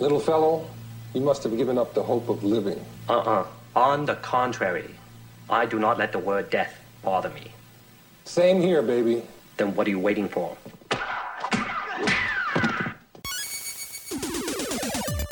[0.00, 0.64] Little fellow,
[1.12, 2.80] you must have given up the hope of living.
[3.08, 3.44] Uh-uh.
[3.74, 4.90] On the contrary,
[5.50, 7.50] I do not let the word death bother me.
[8.24, 9.22] Same here, baby.
[9.56, 10.56] Then what are you waiting for?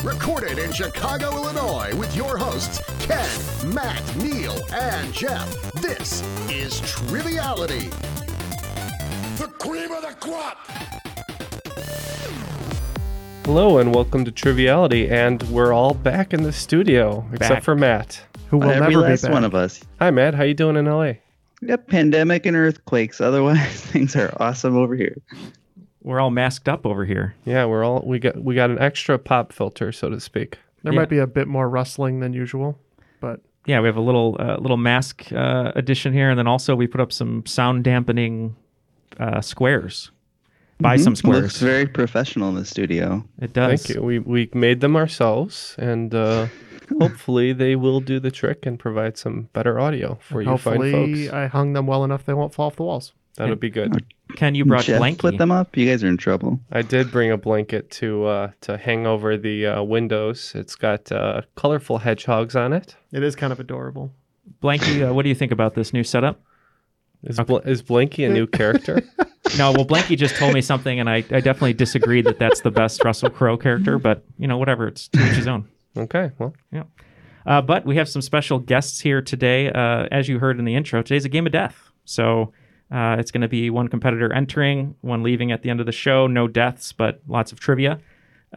[0.03, 5.49] Recorded in Chicago, Illinois, with your hosts, Ken, Matt, Neal, and Jeff.
[5.81, 7.89] This is Triviality.
[9.37, 10.57] The cream of the crop!
[13.47, 17.63] Hello and welcome to Triviality, and we're all back in the studio except Back.
[17.63, 18.21] for Matt.
[18.49, 19.31] Who will Every never be last back.
[19.31, 19.81] one of us.
[19.99, 20.35] Hi, Matt.
[20.35, 21.13] How you doing in LA?
[21.61, 23.21] Yep, pandemic and earthquakes.
[23.21, 25.15] Otherwise, things are awesome over here.
[26.03, 27.35] We're all masked up over here.
[27.45, 30.57] Yeah, we're all we got we got an extra pop filter, so to speak.
[30.83, 30.99] There Yeah.
[30.99, 32.77] might be a bit more rustling than usual,
[33.21, 36.75] but Yeah, we have a little uh, little mask uh, addition here, and then also
[36.75, 38.57] we put up some sound dampening
[39.19, 40.11] uh, squares.
[40.79, 41.23] Buy some Mhm.
[41.23, 41.57] Looks squares.
[41.59, 43.23] very professional in the studio.
[43.41, 43.83] It does.
[43.83, 44.03] Thank you.
[44.03, 46.47] We we made them ourselves, and uh,
[47.01, 50.91] hopefully they will do the trick and provide some better audio for you fine hopefully
[51.25, 51.33] folks.
[51.33, 53.13] I hung them well enough they won't fall off the walls.
[53.37, 54.03] That'll be good.
[54.35, 55.19] Ken, you brought Jeff Blanky.
[55.19, 55.77] put them up.
[55.77, 56.59] You guys are in trouble.
[56.71, 60.53] I did bring a blanket to uh, to hang over the uh, windows.
[60.55, 62.95] It's got uh, colorful hedgehogs on it.
[63.11, 64.11] It is kind of adorable.
[64.63, 66.39] Blanky, uh, what do you think about this new setup?
[67.27, 69.01] Is, Bl- is Blanky a new character?
[69.57, 72.71] No, well, Blanky just told me something, and I, I definitely disagree that that's the
[72.71, 73.97] best Russell Crowe character.
[73.99, 74.87] But you know, whatever.
[74.87, 75.67] It's to each his own.
[75.97, 76.83] okay, well, Yeah.
[77.45, 79.69] Uh, but we have some special guests here today.
[79.71, 81.77] Uh, as you heard in the intro, today's a game of death.
[82.03, 82.51] So
[82.91, 85.93] uh, it's going to be one competitor entering, one leaving at the end of the
[85.93, 86.27] show.
[86.27, 87.99] No deaths, but lots of trivia.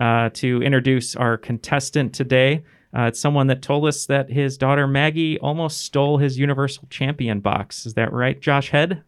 [0.01, 2.65] Uh, to introduce our contestant today,
[2.97, 7.41] uh, it's someone that told us that his daughter Maggie almost stole his Universal Champion
[7.41, 7.87] box.
[7.87, 9.03] Is that right, Josh Head?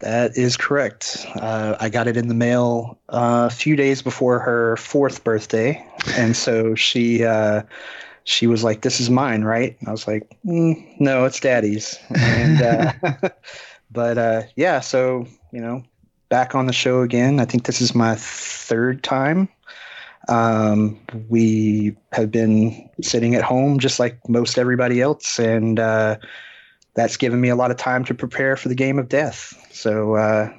[0.00, 1.26] That is correct.
[1.36, 5.82] Uh, I got it in the mail uh, a few days before her fourth birthday,
[6.16, 7.62] and so she uh,
[8.24, 11.98] she was like, "This is mine, right?" And I was like, mm, "No, it's Daddy's."
[12.10, 12.92] And uh,
[13.92, 15.84] but uh, yeah, so you know,
[16.28, 17.38] back on the show again.
[17.38, 19.48] I think this is my third time.
[20.28, 26.16] Um, we have been sitting at home just like most everybody else, and uh,
[26.94, 29.52] that's given me a lot of time to prepare for the game of death.
[29.72, 30.52] So, uh,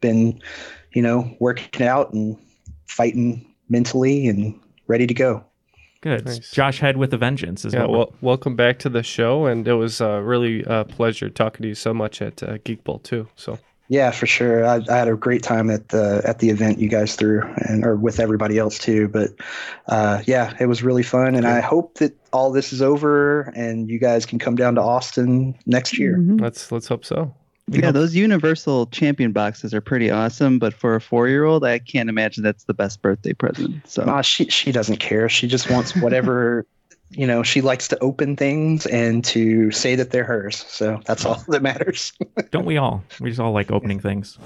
[0.00, 0.40] been,
[0.92, 2.36] you know, working out and
[2.86, 5.44] fighting mentally and ready to go.
[6.02, 6.26] Good.
[6.26, 6.50] Nice.
[6.50, 7.80] Josh Head with a vengeance is yeah.
[7.80, 11.30] what we're- Well, welcome back to the show, and it was uh, really a pleasure
[11.30, 13.28] talking to you so much at uh, Geek Bowl too.
[13.34, 13.58] So
[13.88, 14.66] Yeah, for sure.
[14.66, 17.84] I, I had a great time at the at the event you guys threw, and
[17.84, 19.08] or with everybody else too.
[19.08, 19.30] But
[19.86, 23.88] uh, yeah, it was really fun, and I hope that all this is over and
[23.88, 26.18] you guys can come down to Austin next year.
[26.18, 27.32] let's let's hope so.
[27.68, 32.42] yeah, those Universal Champion boxes are pretty awesome, but for a four-year-old, I can't imagine
[32.44, 33.88] that's the best birthday present.
[33.88, 35.28] So Uh, she she doesn't care.
[35.28, 36.66] She just wants whatever.
[37.10, 40.64] you know, she likes to open things and to say that they're hers.
[40.68, 42.12] So that's all that matters.
[42.50, 43.04] Don't we all?
[43.20, 44.38] We just all like opening things.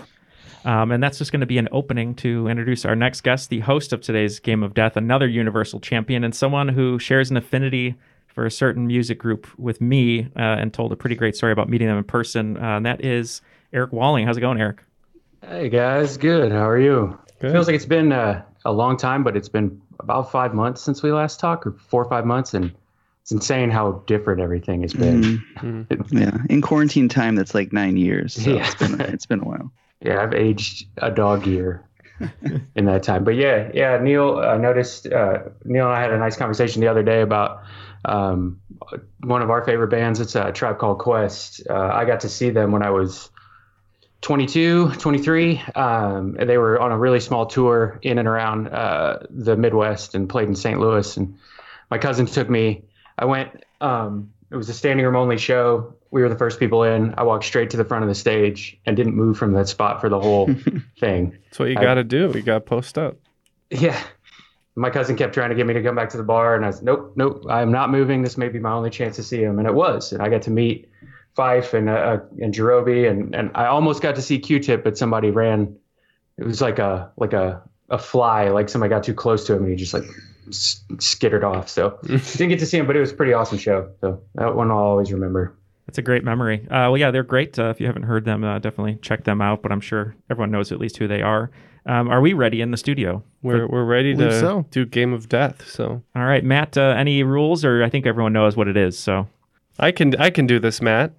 [0.64, 3.60] Um, and that's just going to be an opening to introduce our next guest, the
[3.60, 7.94] host of today's Game of Death, another Universal Champion, and someone who shares an affinity
[8.26, 11.68] for a certain music group with me uh, and told a pretty great story about
[11.70, 12.58] meeting them in person.
[12.58, 13.40] Uh, and that is
[13.72, 14.26] Eric Walling.
[14.26, 14.82] How's it going, Eric?
[15.42, 16.52] Hey guys, good.
[16.52, 17.18] How are you?
[17.40, 17.52] Good.
[17.52, 21.02] Feels like it's been uh, a long time, but it's been about five months since
[21.02, 22.72] we last talked, or four or five months, and
[23.22, 25.42] it's insane how different everything has been.
[25.56, 25.86] Mhm.
[26.10, 28.34] yeah, in quarantine time, that's like nine years.
[28.34, 28.66] So Yeah.
[28.66, 29.72] it's been it's been a while.
[30.00, 31.84] Yeah, I've aged a dog year
[32.74, 33.24] in that time.
[33.24, 36.88] But yeah, yeah, Neal, I noticed uh, Neal and I had a nice conversation the
[36.88, 37.62] other day about
[38.06, 38.60] um,
[39.20, 40.20] one of our favorite bands.
[40.20, 41.62] It's a Tribe Called Quest.
[41.68, 43.30] Uh, I got to see them when I was
[44.22, 45.62] 22, 23.
[45.74, 50.28] Um, they were on a really small tour in and around uh, the Midwest and
[50.28, 50.78] played in St.
[50.78, 51.16] Louis.
[51.16, 51.38] And
[51.90, 52.84] my cousin took me.
[53.18, 53.64] I went.
[53.80, 55.94] Um, it was a standing room only show.
[56.10, 57.14] We were the first people in.
[57.16, 60.00] I walked straight to the front of the stage and didn't move from that spot
[60.00, 60.46] for the whole
[60.98, 61.38] thing.
[61.44, 62.32] That's what you got to do.
[62.34, 63.16] You got to post up.
[63.70, 64.00] Yeah.
[64.74, 66.68] My cousin kept trying to get me to come back to the bar, and I
[66.68, 68.22] was, nope, nope, I'm not moving.
[68.22, 69.58] This may be my only chance to see him.
[69.58, 70.12] And it was.
[70.12, 70.88] And I got to meet
[71.36, 75.30] Phife and, uh, and Jarobi, and, and I almost got to see Q-Tip, but somebody
[75.30, 75.76] ran.
[76.38, 79.62] It was like a like a, a fly, like somebody got too close to him,
[79.62, 80.04] and he just like
[80.52, 81.68] skittered off.
[81.68, 83.90] So didn't get to see him, but it was a pretty awesome show.
[84.00, 85.56] So that one I'll always remember.
[85.86, 86.62] It's a great memory.
[86.68, 87.58] Uh, well, yeah, they're great.
[87.58, 89.60] Uh, if you haven't heard them, uh, definitely check them out.
[89.62, 91.50] But I'm sure everyone knows at least who they are.
[91.86, 93.22] Um, are we ready in the studio?
[93.42, 94.66] We're, we're ready to so.
[94.70, 95.66] do Game of Death.
[95.66, 96.76] So All right, Matt.
[96.76, 98.98] Uh, any rules, or I think everyone knows what it is.
[98.98, 99.26] So
[99.78, 101.12] I can I can do this, Matt.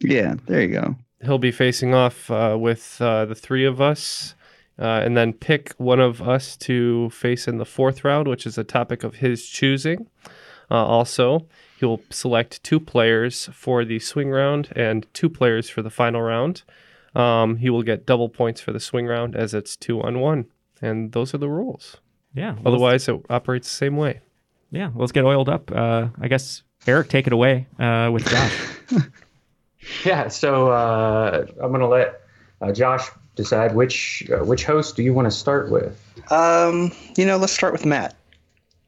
[0.00, 0.96] Yeah, there you go.
[1.22, 4.34] He'll be facing off uh, with uh, the three of us,
[4.78, 8.58] uh, and then pick one of us to face in the fourth round, which is
[8.58, 10.06] a topic of his choosing.
[10.70, 11.46] Uh, also,
[11.80, 16.62] he'll select two players for the swing round and two players for the final round.
[17.14, 20.46] Um, he will get double points for the swing round as it's two on one,
[20.82, 21.96] and those are the rules.
[22.34, 22.52] yeah.
[22.62, 24.20] well, Otherwise, it operates the same way.
[24.70, 24.90] yeah.
[24.94, 25.72] Let's get oiled up.
[25.72, 28.66] Uh, I guess Eric, take it away uh, with Josh.
[30.04, 32.22] Yeah, so uh, I'm gonna let
[32.60, 36.00] uh, Josh decide which uh, which host do you want to start with.
[36.30, 38.16] Um, you know, let's start with Matt.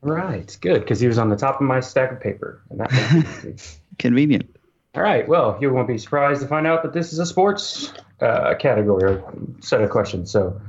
[0.04, 2.80] All right, good, because he was on the top of my stack of paper, and
[2.80, 3.78] that makes it easy.
[3.98, 4.56] Convenient.
[4.94, 7.92] All right, well, you won't be surprised to find out that this is a sports
[8.20, 10.30] uh, category or set of questions.
[10.30, 10.60] So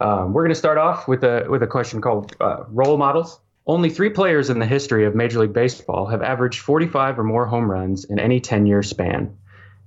[0.00, 3.40] um, we're going to start off with a with a question called uh, role models.
[3.66, 7.46] Only three players in the history of Major League Baseball have averaged 45 or more
[7.46, 9.36] home runs in any 10 year span.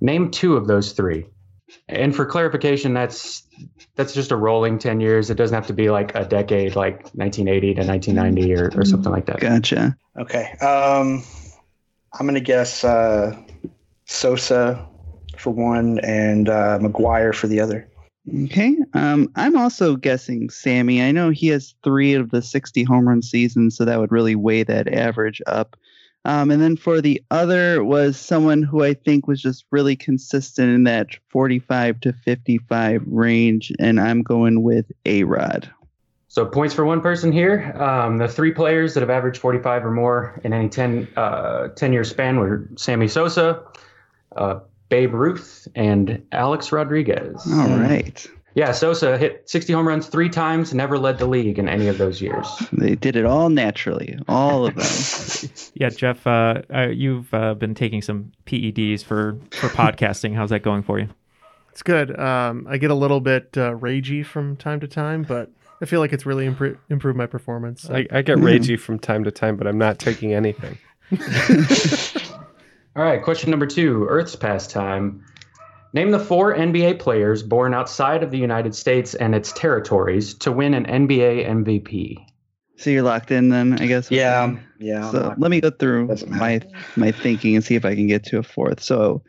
[0.02, 1.26] Name two of those three.
[1.88, 3.44] And for clarification, that's
[3.96, 5.30] that's just a rolling 10 years.
[5.30, 9.12] It doesn't have to be like a decade, like 1980 to 1990 or, or something
[9.12, 9.40] like that.
[9.40, 9.96] Gotcha.
[10.18, 10.52] Okay.
[10.62, 11.24] Um,
[12.14, 13.38] I'm gonna guess uh,
[14.06, 14.88] Sosa
[15.38, 17.90] for one and uh, McGwire for the other.
[18.46, 18.78] Okay.
[18.94, 21.02] Um, I'm also guessing Sammy.
[21.02, 24.36] I know he has three of the 60 home run seasons, so that would really
[24.36, 25.76] weigh that average up.
[26.30, 30.70] Um, and then for the other was someone who I think was just really consistent
[30.70, 35.72] in that 45 to 55 range, and I'm going with A Rod.
[36.28, 37.74] So points for one person here.
[37.82, 41.94] Um, the three players that have averaged 45 or more in any 10, uh, 10
[41.94, 43.64] year span were Sammy Sosa,
[44.36, 44.60] uh,
[44.90, 47.42] Babe Ruth, and Alex Rodriguez.
[47.52, 48.28] All right.
[48.60, 51.98] Yeah, Sosa hit 60 home runs three times, never led the league in any of
[51.98, 52.46] those years.
[52.74, 55.72] They did it all naturally, all of them.
[55.76, 60.36] yeah, Jeff, uh, uh, you've uh, been taking some PEDs for for podcasting.
[60.36, 61.08] How's that going for you?
[61.72, 62.20] It's good.
[62.20, 65.50] Um, I get a little bit uh, ragey from time to time, but
[65.82, 67.90] I feel like it's really impro- improved my performance.
[67.90, 70.78] I, I get ragey from time to time, but I'm not taking anything.
[72.98, 75.24] All right, question number two Earth's pastime.
[75.94, 80.52] Name the four NBA players born outside of the United States and its territories to
[80.52, 82.18] win an NBA MVP.
[82.78, 84.10] So you're locked in then, I guess.
[84.10, 85.12] Yeah, yeah.
[85.12, 86.62] So let me go through my
[86.96, 88.82] my thinking and see if I can get to a fourth.
[88.82, 89.22] So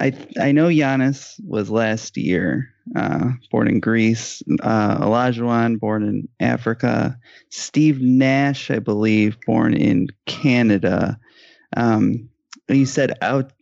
[0.00, 4.42] I I know Giannis was last year, uh, born in Greece.
[4.62, 7.16] Uh, Olajuwon, born in Africa.
[7.50, 11.18] Steve Nash, I believe, born in Canada.
[11.76, 12.28] Um,
[12.68, 13.52] you said out.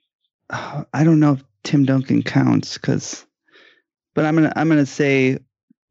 [0.51, 3.27] I don't know if Tim Duncan counts because,
[4.15, 5.37] but I'm gonna I'm gonna say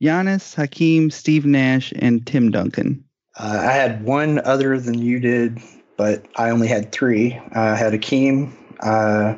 [0.02, 3.06] Giannis, Hakeem, Steve Nash, and Tim Duncan.
[3.40, 5.62] Uh, I had one other than you did,
[5.96, 7.40] but I only had three.
[7.52, 9.36] I had Akeem, uh,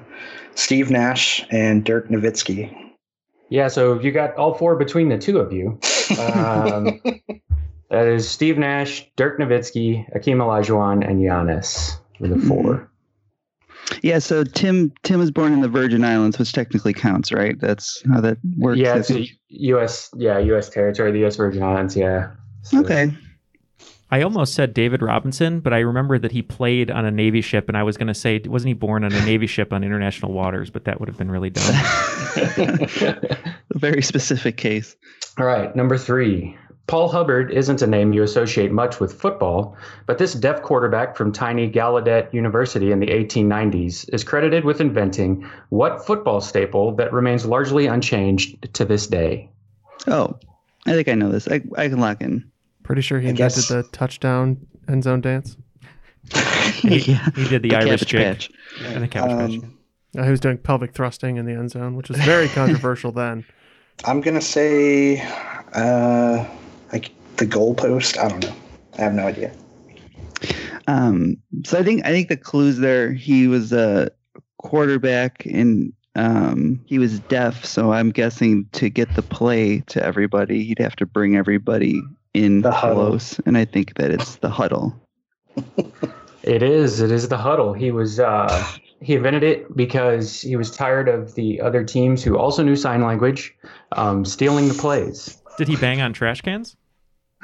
[0.55, 2.74] Steve Nash, and Dirk Nowitzki.
[3.50, 5.77] Yeah, so you got all four between the two of you.
[6.17, 7.01] Um,
[7.89, 12.89] that is Steve Nash, Dirk Nowitzki, Akeem Olajuwon, and Giannis were the 4
[14.03, 17.60] Yeah, so Tim Tim was born in the Virgin Islands, which technically counts, right?
[17.60, 18.79] That's how that works.
[18.79, 19.25] Yeah, it's a.
[19.50, 20.10] U.S.
[20.15, 20.69] Yeah, U.S.
[20.69, 21.36] territory, the U.S.
[21.36, 21.96] Virgin Islands.
[21.96, 22.31] Yeah.
[22.63, 23.12] So- Okay.
[24.12, 27.67] I almost said David Robinson, but I remember that he played on a Navy ship,
[27.67, 30.34] and I was going to say, wasn't he born on a Navy ship on international
[30.34, 30.72] waters?
[30.72, 31.75] But that would have been really dumb.
[33.75, 34.96] A very specific case.
[35.38, 36.58] All right, number three.
[36.89, 39.77] Paul Hubbard isn't a name you associate much with football,
[40.08, 45.48] but this deaf quarterback from tiny Gallaudet University in the 1890s is credited with inventing
[45.69, 49.48] what football staple that remains largely unchanged to this day?
[50.08, 50.38] Oh,
[50.88, 51.48] I think I know this.
[51.48, 52.50] I I can lock in.
[52.84, 55.55] Pretty sure he I invented guess- the touchdown end zone dance.
[56.74, 57.29] he, yeah.
[57.36, 59.63] he did the, The Irish Cabbage jig and the cabbage patch.
[59.63, 59.77] Um,
[60.17, 63.46] Uh, he was doing pelvic thrusting in the end zone, which was very controversial then.
[64.05, 65.22] I'm gonna say
[65.74, 66.46] uh,
[66.91, 68.17] like the goalpost.
[68.17, 68.55] I don't know.
[68.98, 69.51] I have no idea.
[70.88, 73.12] Um, so I think I think the clues there.
[73.13, 74.10] He was a
[74.58, 77.63] quarterback and um, he was deaf.
[77.63, 82.01] So I'm guessing to get the play to everybody, he'd have to bring everybody
[82.34, 83.08] in The huddle.
[83.10, 83.39] close.
[83.46, 84.96] And I think that it's the huddle.
[86.43, 87.01] It is.
[87.01, 87.74] It is the huddle.
[87.74, 88.19] He was.
[88.19, 88.65] Uh,
[89.01, 93.01] he invented it because he was tired of the other teams who also knew sign
[93.03, 93.53] language
[93.91, 95.38] um, stealing the plays.
[95.60, 96.78] Did he bang on trash cans?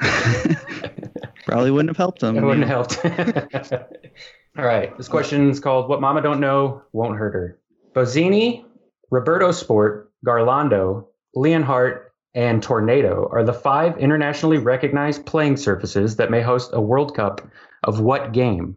[1.44, 2.38] Probably wouldn't have helped him.
[2.38, 3.72] It wouldn't have helped.
[4.58, 4.96] All right.
[4.96, 7.58] This question is called "What Mama Don't Know Won't Hurt Her."
[7.94, 8.64] Bonzini,
[9.10, 12.04] Roberto Sport, Garlando, Leonhart,
[12.34, 17.46] and Tornado are the five internationally recognized playing surfaces that may host a World Cup
[17.84, 18.76] of what game?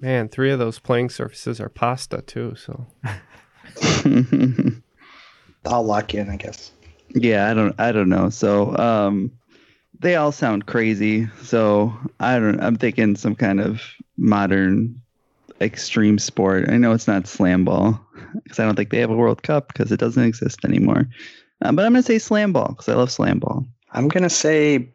[0.00, 2.54] Man, three of those playing surfaces are pasta too.
[2.54, 2.86] So
[5.64, 6.70] I'll lock in, I guess.
[7.16, 8.30] Yeah, I don't I don't know.
[8.30, 9.32] So um,
[9.98, 11.28] they all sound crazy.
[11.42, 12.60] So I don't.
[12.60, 13.82] I'm thinking some kind of
[14.16, 15.00] modern
[15.60, 16.68] extreme sport.
[16.68, 18.00] I know it's not slam ball
[18.44, 21.08] because I don't think they have a World Cup because it doesn't exist anymore.
[21.62, 23.64] Uh, but I'm gonna say slam ball because I love slam ball.
[23.92, 24.88] I'm gonna say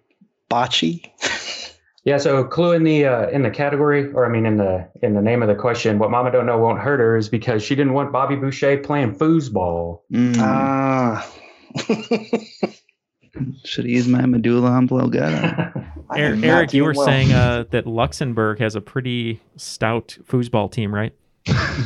[0.49, 1.03] bocce.
[2.03, 5.13] Yeah, so clue in the uh, in the category, or I mean in the in
[5.13, 7.75] the name of the question, what Mama don't know won't hurt her is because she
[7.75, 9.99] didn't want Bobby Boucher playing foosball.
[10.11, 11.31] Mm, Ah,
[13.65, 15.71] should have used my medulla oblongata.
[16.09, 17.05] I Er- Eric, you were well.
[17.05, 21.13] saying uh, that Luxembourg has a pretty stout foosball team, right?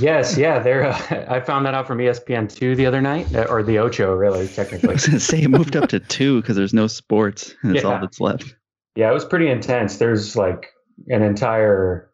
[0.01, 0.87] yes, yeah, they're.
[0.87, 4.13] Uh, I found that out from ESPN two the other night, uh, or the Ocho,
[4.13, 4.93] really, I technically.
[4.93, 7.99] was gonna say it moved up to two because there's no sports and that's all
[8.01, 8.55] that's left.
[8.95, 9.97] Yeah, it was pretty intense.
[9.97, 10.71] There's like
[11.07, 12.09] an entire.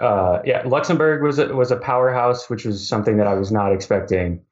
[0.00, 3.72] Uh, yeah, Luxembourg was a, was a powerhouse, which was something that I was not
[3.72, 4.42] expecting.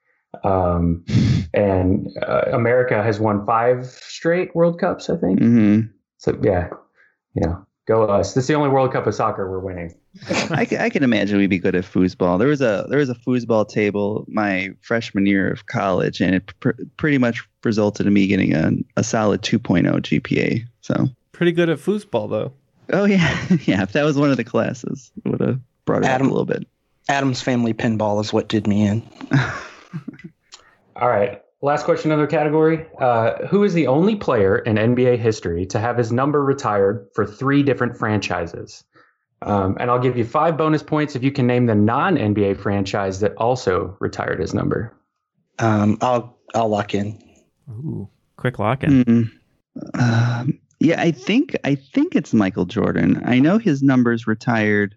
[0.44, 1.04] Um,
[1.54, 5.38] and uh, America has won five straight World Cups, I think.
[5.40, 5.80] hmm
[6.18, 6.68] So yeah,
[7.34, 8.34] you know, go us.
[8.34, 9.94] This is the only World Cup of soccer we're winning.
[10.50, 12.38] I, ca- I can imagine we'd be good at foosball.
[12.38, 16.52] There was a there was a foosball table my freshman year of college, and it
[16.60, 20.62] pr- pretty much resulted in me getting a, a solid 2.0 GPA.
[20.80, 22.52] So, pretty good at foosball though.
[22.92, 23.82] oh yeah, yeah.
[23.82, 26.44] If that was one of the classes, would have brought it up Adam- a little
[26.46, 26.66] bit.
[27.08, 29.02] Adam's family pinball is what did me in.
[30.98, 31.42] All right.
[31.60, 32.86] Last question in the category.
[33.00, 37.26] Uh, who is the only player in NBA history to have his number retired for
[37.26, 38.84] three different franchises?
[39.42, 42.60] Um, and I'll give you five bonus points if you can name the non NBA
[42.60, 44.96] franchise that also retired his number.
[45.58, 47.22] Um, I'll I'll lock in.
[47.70, 49.04] Ooh, quick lock in.
[49.04, 49.30] Mm.
[49.94, 53.22] Um, yeah, I think I think it's Michael Jordan.
[53.24, 54.96] I know his numbers retired,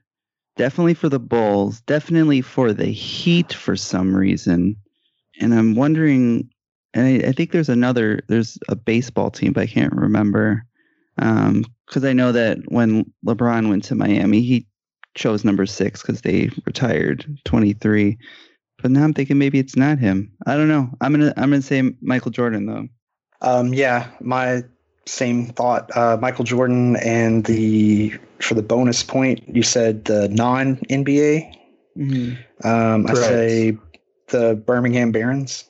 [0.57, 4.75] definitely for the Bulls, definitely for the Heat for some reason,
[5.41, 6.49] and I'm wondering.
[6.93, 8.21] And I, I think there's another.
[8.27, 10.65] There's a baseball team, but I can't remember.
[11.15, 14.65] Because I know that when LeBron went to Miami, he
[15.15, 18.17] chose number six because they retired 23.
[18.81, 20.31] But now I'm thinking maybe it's not him.
[20.47, 20.89] I don't know.
[21.01, 22.87] I'm gonna I'm gonna say Michael Jordan though.
[23.41, 24.63] Um, yeah, my
[25.05, 25.95] same thought.
[25.95, 31.53] Uh, Michael Jordan and the for the bonus point, you said the non NBA.
[32.63, 33.77] Um, I say
[34.31, 35.65] the Birmingham Barons.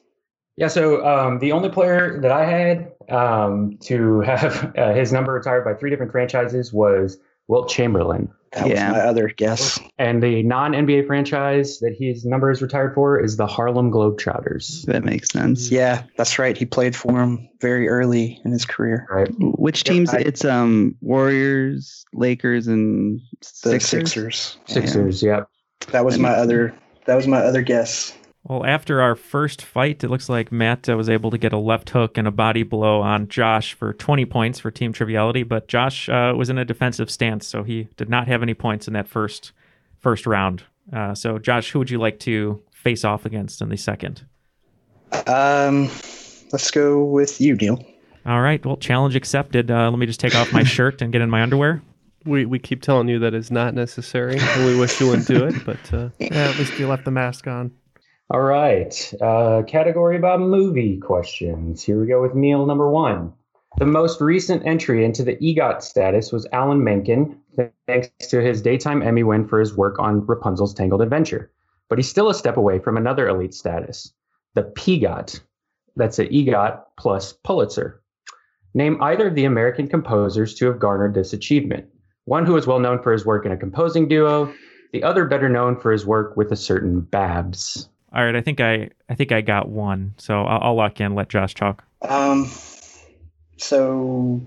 [0.58, 5.34] Yeah, so um, the only player that I had um, to have uh, his number
[5.34, 8.30] retired by three different franchises was Wilt Chamberlain.
[8.54, 8.90] That Yeah.
[8.92, 9.80] was my other guess.
[9.98, 14.84] And the non NBA franchise that his number is retired for is the Harlem Globetrotters.
[14.88, 15.72] That makes sense.
[15.72, 16.58] Yeah, that's right.
[16.58, 19.08] He played for them very early in his career.
[19.10, 19.30] Right.
[19.40, 20.14] Which Yep, teams?
[20.14, 23.88] I- it's um Warriors, Lakers, and The Sixers.
[24.12, 24.58] Sixers.
[24.68, 25.44] Sixers, yeah.
[25.92, 26.76] That was That my makes other.
[27.06, 28.14] That was my other guess.
[28.44, 31.58] Well, after our first fight, it looks like Matt uh, was able to get a
[31.58, 35.68] left hook and a body blow on Josh for 20 points for team triviality, but
[35.68, 38.94] Josh uh, was in a defensive stance, so he did not have any points in
[38.94, 39.52] that first
[40.00, 40.64] first round.
[40.92, 44.26] Uh, so, Josh, who would you like to face off against in the second?
[45.28, 45.88] Um,
[46.52, 47.86] let's go with you, Neal.
[48.26, 49.70] All right, well, challenge accepted.
[49.70, 51.84] Uh, let me just take off my shirt and get in my underwear.
[52.26, 55.46] We we keep telling you that is not necessary, and we wish you wouldn't do
[55.46, 55.64] it.
[55.64, 57.72] But uh, Yeah, at least you left the mask on.
[58.34, 59.14] All right.
[59.20, 61.84] Uh, category about movie questions.
[61.84, 63.34] Here we go with meal number one.
[63.78, 67.38] The most recent entry into the EGOT status was Alan Menken,
[67.88, 71.52] thanks to his daytime Emmy win for his work on Rapunzel's Tangled Adventure.
[71.90, 74.14] But he's still a step away from another elite status,
[74.54, 75.42] the PGOT.
[75.98, 78.02] That's an EGOT plus Pulitzer.
[78.74, 81.86] Name either of the American composers to have garnered this achievement.
[82.24, 84.54] One who is well known for his work in a composing duo,
[84.94, 87.90] the other better known for his work with a certain Babs.
[88.14, 91.16] All right, I think I I think I got one, so I'll, I'll lock in.
[91.16, 91.84] Let Josh talk.
[92.02, 92.52] Um,
[93.58, 94.42] so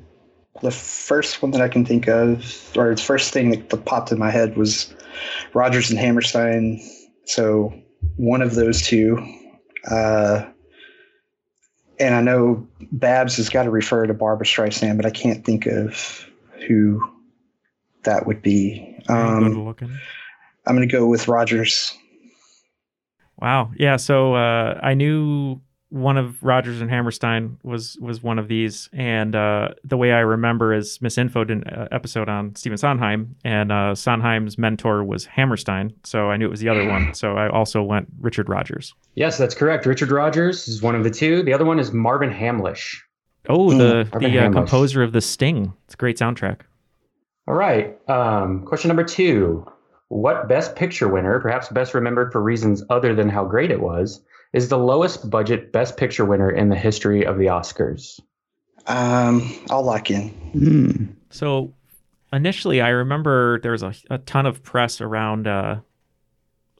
[0.60, 4.18] the first one that I can think of, or the first thing that popped in
[4.18, 4.94] my head was
[5.54, 6.80] Rodgers and Hammerstein.
[7.24, 7.72] So
[8.16, 9.18] one of those two.
[9.90, 10.46] Uh,
[12.00, 15.66] and I know Babs has got to refer to Barbra Streisand, but I can't think
[15.66, 16.28] of
[16.66, 17.00] who
[18.02, 18.98] that would be.
[19.08, 19.44] Um.
[20.66, 21.94] I'm going to go with Rodgers.
[23.38, 23.72] Wow.
[23.76, 23.96] Yeah.
[23.96, 25.60] So uh, I knew
[25.94, 30.20] one of Rodgers and Hammerstein was was one of these, and uh, the way I
[30.20, 35.04] remember is Miss Info did an uh, episode on Stephen Sondheim, and uh, Sondheim's mentor
[35.04, 37.14] was Hammerstein, so I knew it was the other one.
[37.14, 38.92] So I also went Richard Rodgers.
[39.14, 39.86] Yes, that's correct.
[39.86, 41.44] Richard Rodgers is one of the two.
[41.44, 42.96] The other one is Marvin Hamlisch.
[43.48, 45.72] Oh, the Marvin the uh, composer of the Sting.
[45.84, 46.62] It's a great soundtrack.
[47.46, 47.96] All right.
[48.10, 49.64] Um, question number two.
[50.14, 54.22] What Best Picture winner, perhaps best remembered for reasons other than how great it was,
[54.52, 58.20] is the lowest budget Best Picture winner in the history of the Oscars?
[58.86, 60.28] Um, I'll lock in.
[60.28, 61.06] Hmm.
[61.30, 61.74] So
[62.32, 65.80] initially, I remember there was a, a ton of press around uh,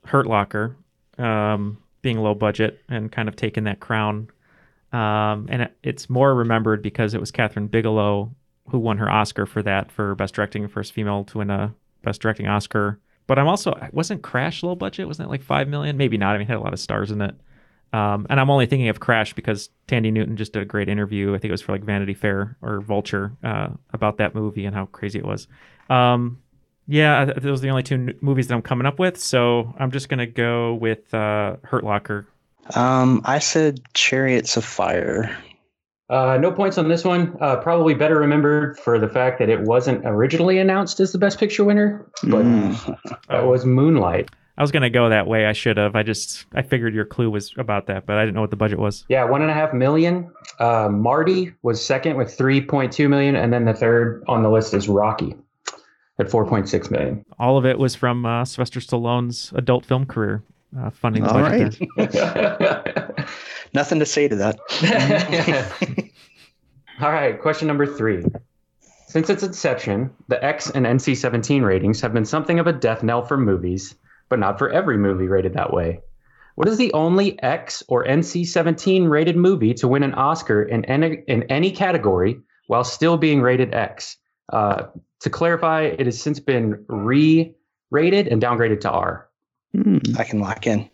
[0.05, 0.77] Hurt Locker
[1.19, 4.29] um, being low budget and kind of taking that crown.
[4.93, 8.33] Um, and it, it's more remembered because it was Kathryn Bigelow
[8.69, 11.75] who won her Oscar for that for Best Directing, first female to win a
[12.05, 13.01] Best Directing Oscar.
[13.27, 15.07] But I'm also wasn't Crash low budget?
[15.07, 15.97] Wasn't that like five million?
[15.97, 16.35] Maybe not.
[16.35, 17.35] I mean, it had a lot of stars in it.
[17.93, 21.31] Um, and I'm only thinking of Crash because Thandie Newton just did a great interview.
[21.35, 24.75] I think it was for like Vanity Fair or Vulture uh, about that movie and
[24.75, 25.47] how crazy it was.
[25.89, 26.39] Um,
[26.89, 29.19] yeah, those are the only two movies that I'm coming up with.
[29.19, 32.27] So I'm just gonna go with uh, Hurt Locker.
[32.75, 35.37] Um, I said Chariots of Fire.
[36.11, 37.37] Uh, no points on this one.
[37.41, 41.39] Uh, probably better remembered for the fact that it wasn't originally announced as the Best
[41.39, 42.43] Picture winner, but
[43.29, 44.31] that was Moonlight.
[44.57, 45.47] I was gonna go that way.
[45.47, 45.97] I should have.
[45.97, 48.57] I just I figured your clue was about that, but I didn't know what the
[48.57, 49.05] budget was.
[49.09, 50.31] Yeah, one and a half million.
[50.61, 54.89] Uh, Marty was second with 3.2 million, and then the third on the list is
[54.89, 55.35] Rocky
[56.21, 57.25] at 4.6 million.
[57.39, 60.43] All of it was from uh, Sylvester Stallone's adult film career,
[60.79, 63.29] uh, funding the All budget right.
[63.75, 64.61] Nothing to say to that.
[67.01, 68.25] All right, question number three.
[69.09, 73.03] Since its inception, the X and NC 17 ratings have been something of a death
[73.03, 73.95] knell for movies,
[74.29, 76.01] but not for every movie rated that way.
[76.55, 80.85] What is the only X or NC 17 rated movie to win an Oscar in
[80.85, 84.17] any, in any category while still being rated X?
[84.53, 84.85] Uh,
[85.21, 87.55] to clarify, it has since been re
[87.91, 89.29] rated and downgraded to R.
[90.17, 90.89] I can lock in.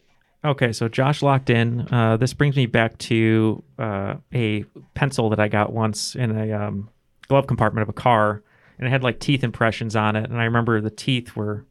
[0.45, 1.87] Okay, so Josh locked in.
[1.93, 6.53] Uh, this brings me back to uh, a pencil that I got once in a
[6.53, 6.89] um,
[7.29, 8.43] glove compartment of a car,
[8.79, 10.31] and it had like teeth impressions on it.
[10.31, 11.67] And I remember the teeth were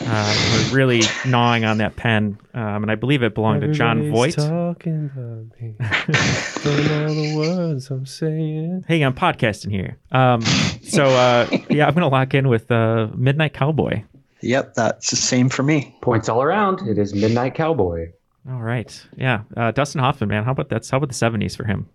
[0.00, 3.98] uh, were really gnawing on that pen, um, and I believe it belonged to John
[3.98, 4.48] Everybody's Voight.
[4.48, 5.76] talking about me.
[5.80, 8.84] All the words I'm saying.
[8.88, 9.98] Hey, I'm podcasting here.
[10.10, 10.42] Um,
[10.82, 14.02] so uh, yeah, I'm gonna lock in with uh, Midnight Cowboy.
[14.42, 15.94] Yep, that's the same for me.
[16.02, 16.86] Points all around.
[16.88, 18.10] It is Midnight Cowboy.
[18.48, 20.44] All right, yeah, uh, Dustin Hoffman, man.
[20.44, 21.86] How about that's how about the '70s for him?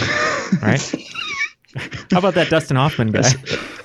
[0.00, 0.94] All right.
[2.10, 3.30] How about that Dustin Hoffman guy?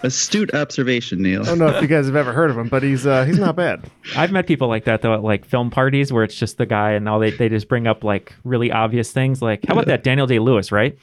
[0.02, 1.42] Astute observation, Neal.
[1.44, 3.38] I don't know if you guys have ever heard of him, but he's uh, he's
[3.38, 3.90] not bad.
[4.16, 6.92] I've met people like that though at like film parties where it's just the guy
[6.92, 10.04] and all they, they just bring up like really obvious things like how about that
[10.04, 10.98] Daniel Day Lewis, right?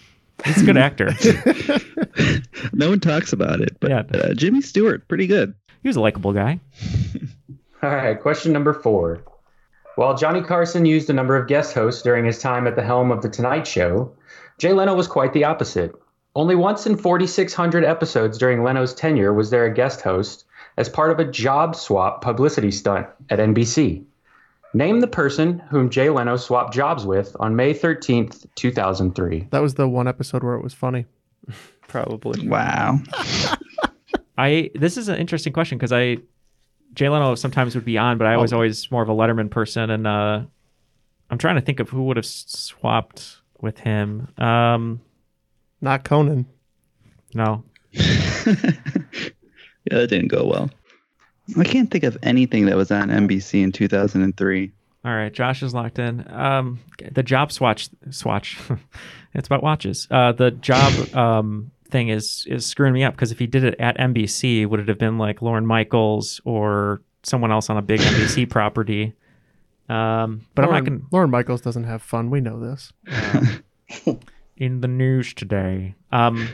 [0.44, 1.10] He's a good actor.
[2.72, 4.02] no one talks about it, but Yeah.
[4.14, 5.54] uh, Jimmy Stewart, pretty good.
[5.82, 6.60] He was a likable guy.
[7.82, 9.22] All right, question number four.
[9.96, 13.10] While Johnny Carson used a number of guest hosts during his time at the helm
[13.10, 14.12] of The Tonight Show,
[14.58, 15.92] Jay Leno was quite the opposite.
[16.36, 20.44] Only once in 4,600 episodes during Leno's tenure was there a guest host
[20.76, 24.04] as part of a job swap publicity stunt at NBC.
[24.74, 29.48] Name the person whom Jay Leno swapped jobs with on May 13th, 2003.
[29.50, 31.06] That was the one episode where it was funny.
[31.88, 32.46] Probably.
[32.46, 33.00] Wow.
[34.38, 36.18] I this is an interesting question because I
[36.94, 38.56] Jay Leno sometimes would be on, but I was Oh.
[38.56, 40.40] always more of a Letterman person, and uh,
[41.28, 44.28] I'm trying to think of who would have swapped with him.
[44.38, 45.00] Um,
[45.82, 46.46] Not Conan.
[47.34, 50.70] no, Yeah, that didn't go well.
[51.58, 54.72] I can't think of anything that was on NBC in 2003.
[55.04, 56.30] All right, Josh is locked in.
[56.30, 56.80] Um,
[57.12, 58.58] the job swatch swatch.
[59.34, 60.06] it's about watches.
[60.10, 63.74] Uh, the job um, thing is is screwing me up because if he did it
[63.78, 68.00] at NBC, would it have been like Lorne Michaels or someone else on a big
[68.00, 69.14] NBC property?
[69.88, 72.30] Um, but Lorne, I'm not going Lorne Michaels doesn't have fun.
[72.30, 72.92] We know this.
[74.56, 75.94] in the news today.
[76.12, 76.48] Um,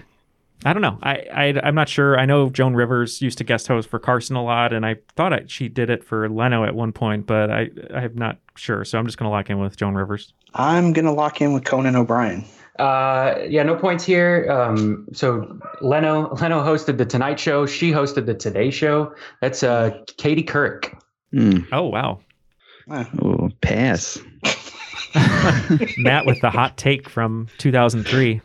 [0.64, 0.98] I don't know.
[1.02, 2.18] I, I I'm not sure.
[2.18, 5.32] I know Joan Rivers used to guest host for Carson a lot, and I thought
[5.32, 8.84] I, she did it for Leno at one point, but I I'm not sure.
[8.84, 10.32] So I'm just gonna lock in with Joan Rivers.
[10.54, 12.44] I'm gonna lock in with Conan O'Brien.
[12.78, 14.50] Uh, yeah, no points here.
[14.50, 17.66] Um, so Leno Leno hosted the Tonight Show.
[17.66, 19.14] She hosted the Today Show.
[19.40, 20.96] That's uh Katie Couric.
[21.32, 21.66] Mm.
[21.72, 22.20] Oh wow,
[22.88, 24.18] Oh, pass.
[25.98, 28.40] Matt with the hot take from 2003.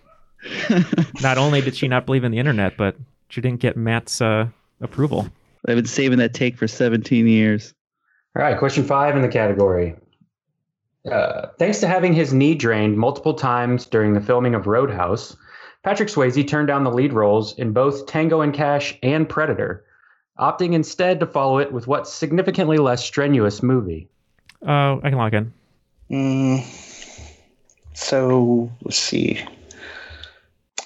[1.22, 2.96] not only did she not believe in the internet, but
[3.30, 4.48] she didn't get Matt's uh,
[4.82, 5.28] approval.
[5.68, 7.74] I've been saving that take for 17 years.
[8.36, 9.96] All right, question five in the category.
[11.10, 15.36] Uh, thanks to having his knee drained multiple times during the filming of Roadhouse,
[15.84, 19.86] Patrick Swayze turned down the lead roles in both Tango and Cash and Predator,
[20.38, 24.10] opting instead to follow it with what significantly less strenuous movie.
[24.66, 25.54] Uh, I can lock in.
[26.12, 26.66] Mm,
[27.94, 29.42] so let's see.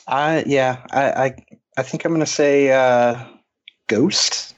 [0.08, 1.36] I yeah, I I,
[1.78, 3.24] I think I'm gonna say uh,
[3.88, 4.53] Ghost.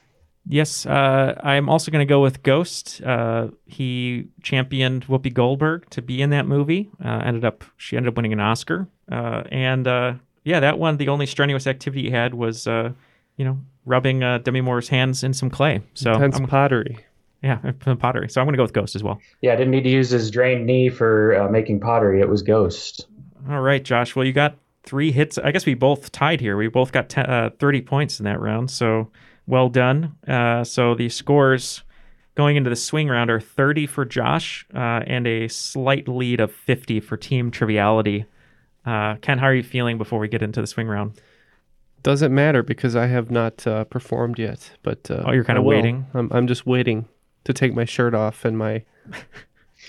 [0.47, 3.01] Yes, uh, I'm also going to go with Ghost.
[3.03, 6.89] Uh, he championed Whoopi Goldberg to be in that movie.
[7.03, 8.87] Uh, ended up, she ended up winning an Oscar.
[9.11, 12.91] Uh, and uh, yeah, that one, the only strenuous activity he had was, uh,
[13.37, 15.81] you know, rubbing Demi Moore's hands in some clay.
[15.95, 16.97] So Intense I'm- pottery.
[17.43, 17.59] Yeah,
[17.99, 18.27] pottery.
[18.29, 19.19] So I'm going to go with Ghost as well.
[19.41, 22.19] Yeah, I didn't need to use his drained knee for uh, making pottery.
[22.19, 23.05] It was Ghost.
[23.47, 24.15] All right, Josh.
[24.15, 25.37] Well, you got three hits.
[25.37, 26.57] I guess we both tied here.
[26.57, 28.71] We both got te- uh, 30 points in that round.
[28.71, 29.11] So
[29.47, 30.15] well done.
[30.27, 31.83] Uh, so the scores
[32.35, 36.51] going into the swing round are 30 for Josh uh, and a slight lead of
[36.51, 38.25] 50 for Team Triviality.
[38.85, 41.19] Uh, Ken, how are you feeling before we get into the swing round?
[42.03, 44.71] Doesn't matter because I have not uh, performed yet.
[44.83, 46.05] But uh, Oh, you're kinda waiting?
[46.13, 47.07] I'm, I'm just waiting
[47.45, 48.83] to take my shirt off and my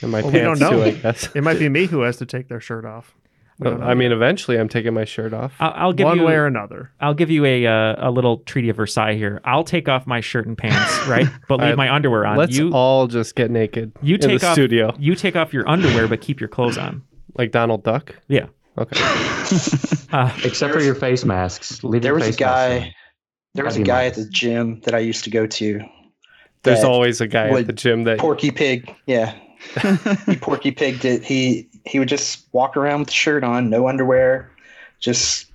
[0.02, 0.70] and my Well, we don't pants know.
[0.70, 0.82] too.
[0.82, 1.28] I guess.
[1.34, 3.15] It might be me who has to take their shirt off.
[3.58, 5.54] We don't know I mean, eventually, I'm taking my shirt off.
[5.60, 6.90] I'll, I'll give one you way or another.
[7.00, 9.40] I'll give you a uh, a little Treaty of Versailles here.
[9.44, 11.26] I'll take off my shirt and pants, right?
[11.48, 12.36] But leave All right, my underwear on.
[12.36, 15.54] Let's you all just get naked you in take the off studio, You take off
[15.54, 17.02] your underwear, but keep your clothes on.
[17.34, 18.14] like Donald Duck.
[18.28, 18.46] Yeah.
[18.78, 19.00] Okay.
[20.12, 21.82] Uh, Except for your face masks.
[21.82, 22.78] Leave There your was a face masks on.
[22.80, 22.94] guy.
[23.54, 24.18] There was a guy nice.
[24.18, 25.80] at the gym that I used to go to.
[26.62, 28.94] There's always a guy at the gym that Porky Pig.
[29.06, 29.34] Yeah.
[30.26, 31.24] he Porky Pigged it.
[31.24, 34.50] He he would just walk around with the shirt on, no underwear,
[34.98, 35.46] just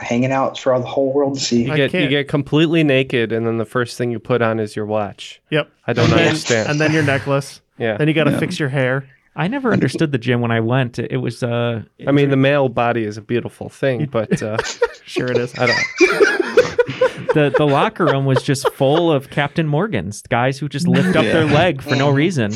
[0.00, 1.64] hanging out for all the whole world to see.
[1.64, 4.74] you get you get completely naked, and then the first thing you put on is
[4.76, 5.40] your watch.
[5.50, 5.70] Yep.
[5.86, 6.68] I don't And understand.
[6.68, 7.60] And then your necklace.
[7.78, 7.98] Yeah.
[7.98, 8.38] Then you got to Yeah.
[8.38, 9.06] fix your hair.
[9.34, 10.98] I never understood the gym when I went.
[10.98, 14.56] It was uh I mean, the male body is a beautiful thing, but uh,
[15.04, 15.52] Sure it is.
[15.58, 15.76] I don't.
[17.34, 21.24] the the locker room was just full of Captain Morgans, guys who just lift up
[21.24, 22.50] their leg for no reason.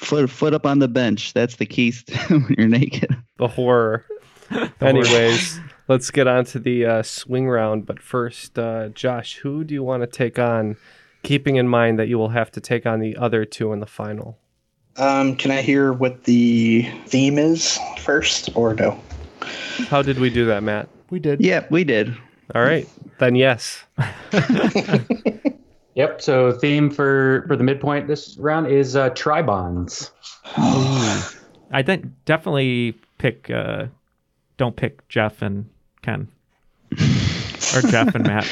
[0.00, 1.32] Foot foot up on the bench.
[1.34, 3.16] That's the keys to when you're naked.
[3.38, 4.04] the horror.
[4.80, 7.84] Anyways, let's get on to the uh, swing round.
[7.86, 10.76] But first, uh, Josh, who do you want to take on?
[11.24, 13.86] Keeping in mind that you will have to take on the other two in the
[13.86, 14.38] final.
[14.96, 19.00] Um, can I hear what the theme is first, or no?
[19.88, 20.88] How did we do that, Matt?
[21.10, 21.40] We did.
[21.40, 22.16] Yep, we did.
[22.54, 23.84] All right, then yes.
[25.98, 26.22] Yep.
[26.22, 30.12] So theme for for the midpoint this round is uh, tribonds.
[30.56, 33.50] I think definitely pick.
[33.50, 33.86] Uh,
[34.58, 35.68] don't pick Jeff and
[36.02, 36.28] Ken,
[36.92, 38.48] or Jeff and Matt.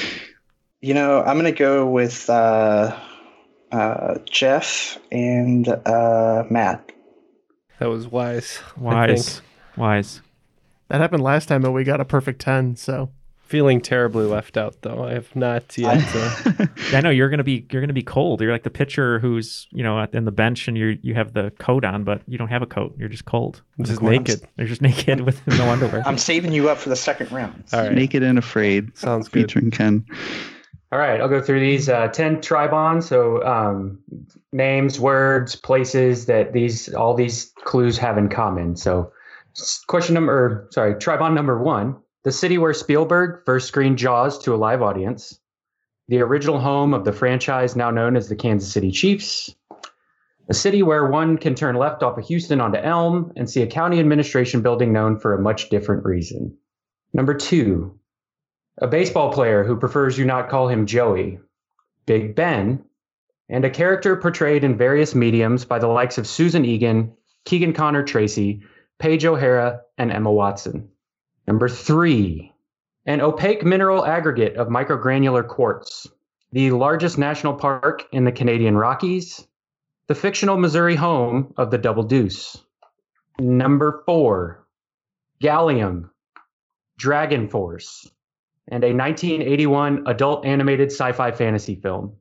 [0.80, 2.98] You know, I'm gonna go with uh,
[3.70, 6.90] uh, Jeff and uh, Matt.
[7.78, 8.58] That was wise.
[8.76, 9.40] Wise,
[9.76, 10.20] wise.
[10.88, 12.74] That happened last time, but we got a perfect 10.
[12.74, 13.10] So
[13.46, 15.04] Feeling terribly left out, though.
[15.04, 16.04] I have not yet.
[16.12, 18.40] Uh, I know you're gonna be you're gonna be cold.
[18.40, 21.52] You're like the pitcher who's you know in the bench and you you have the
[21.60, 22.96] coat on, but you don't have a coat.
[22.98, 23.62] You're just cold.
[23.80, 24.40] just I'm- naked.
[24.58, 26.02] You're just naked with no underwear.
[26.04, 27.62] I'm saving you up for the second round.
[27.72, 27.92] All right.
[27.92, 28.98] Naked and afraid.
[28.98, 29.42] Sounds good.
[29.42, 30.04] Featuring Ken.
[30.92, 33.06] All right, I'll go through these uh, ten tribonds.
[33.06, 33.98] So um,
[34.52, 38.76] names, words, places that these all these clues have in common.
[38.76, 39.12] So
[39.86, 44.52] question number, or, sorry, tribond number one: the city where Spielberg first screened Jaws to
[44.52, 45.38] a live audience,
[46.08, 49.54] the original home of the franchise now known as the Kansas City Chiefs.
[50.48, 53.66] A city where one can turn left off of Houston onto Elm and see a
[53.68, 56.52] county administration building known for a much different reason.
[57.14, 57.96] Number two,
[58.78, 61.38] a baseball player who prefers you not call him Joey,
[62.06, 62.84] Big Ben,
[63.48, 67.12] and a character portrayed in various mediums by the likes of Susan Egan,
[67.44, 68.62] Keegan Connor Tracy,
[68.98, 70.90] Paige O'Hara, and Emma Watson.
[71.46, 72.52] Number three,
[73.06, 76.06] an opaque mineral aggregate of microgranular quartz,
[76.52, 79.46] the largest national park in the Canadian Rockies,
[80.08, 82.58] the fictional Missouri home of the Double Deuce.
[83.38, 84.66] Number four,
[85.42, 86.10] gallium,
[86.96, 88.10] Dragon Force,
[88.68, 92.12] and a 1981 adult animated sci-fi fantasy film.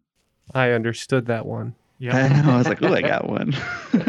[0.54, 1.74] I understood that one.
[2.02, 2.52] I know.
[2.52, 3.56] I was like, oh, I got one.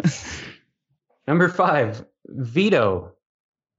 [1.27, 3.13] Number five, Veto.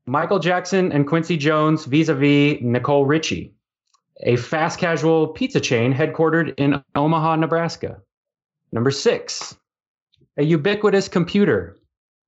[0.07, 3.53] Michael Jackson and Quincy Jones vis-a-vis Nicole Richie,
[4.23, 8.01] a fast casual pizza chain headquartered in Omaha, Nebraska.
[8.71, 9.57] Number six,
[10.37, 11.77] a ubiquitous computer,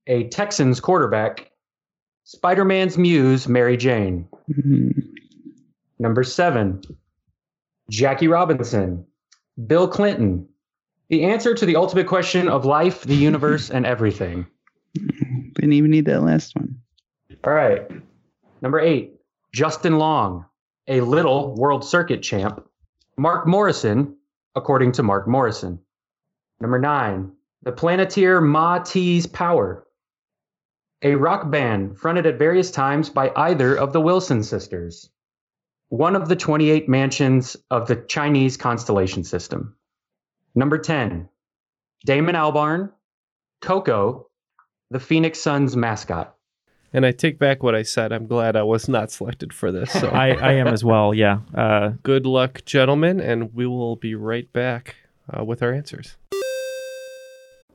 [0.08, 1.52] a Texans quarterback,
[2.26, 4.28] Spider-Man's muse, Mary Jane.
[4.52, 5.00] Mm-hmm.
[6.00, 6.82] Number seven,
[7.90, 9.06] Jackie Robinson,
[9.68, 10.50] Bill Clinton,
[11.08, 14.46] the answer to the ultimate question of life, the universe, and everything.
[14.94, 16.80] Didn't even need that last one.
[17.50, 17.90] All right.
[18.62, 19.16] Number eight,
[19.52, 20.46] Justin Long,
[20.88, 22.64] a little World Circuit champ.
[23.18, 24.18] Mark Morrison,
[24.54, 25.80] according to Mark Morrison.
[26.62, 27.32] Number nine,
[27.64, 29.88] the Planeteer Ma-Ti's Power,
[31.02, 35.10] a rock band fronted at various times by either of the Wilson sisters.
[35.88, 39.76] One of the 28 mansions of the Chinese constellation system.
[40.54, 41.28] Number 10,
[42.06, 42.92] Damon Albarn,
[43.60, 44.28] Coco,
[44.92, 46.36] the Phoenix Suns mascot.
[46.92, 48.12] And I take back what I said.
[48.12, 49.92] I'm glad I was not selected for this.
[49.92, 51.14] So I, I am as well.
[51.14, 51.42] Yeah.
[51.54, 54.96] Uh, good luck, gentlemen, and we will be right back
[55.32, 56.18] uh, with our answers.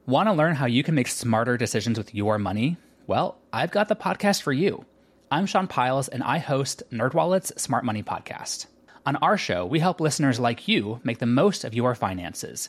[0.07, 2.77] Want to learn how you can make smarter decisions with your money?
[3.07, 4.85] Well, I've got the podcast for you.
[5.31, 8.67] I'm Sean Pyles, and I host NerdWallet's Smart Money Podcast.
[9.07, 12.69] On our show, we help listeners like you make the most of your finances.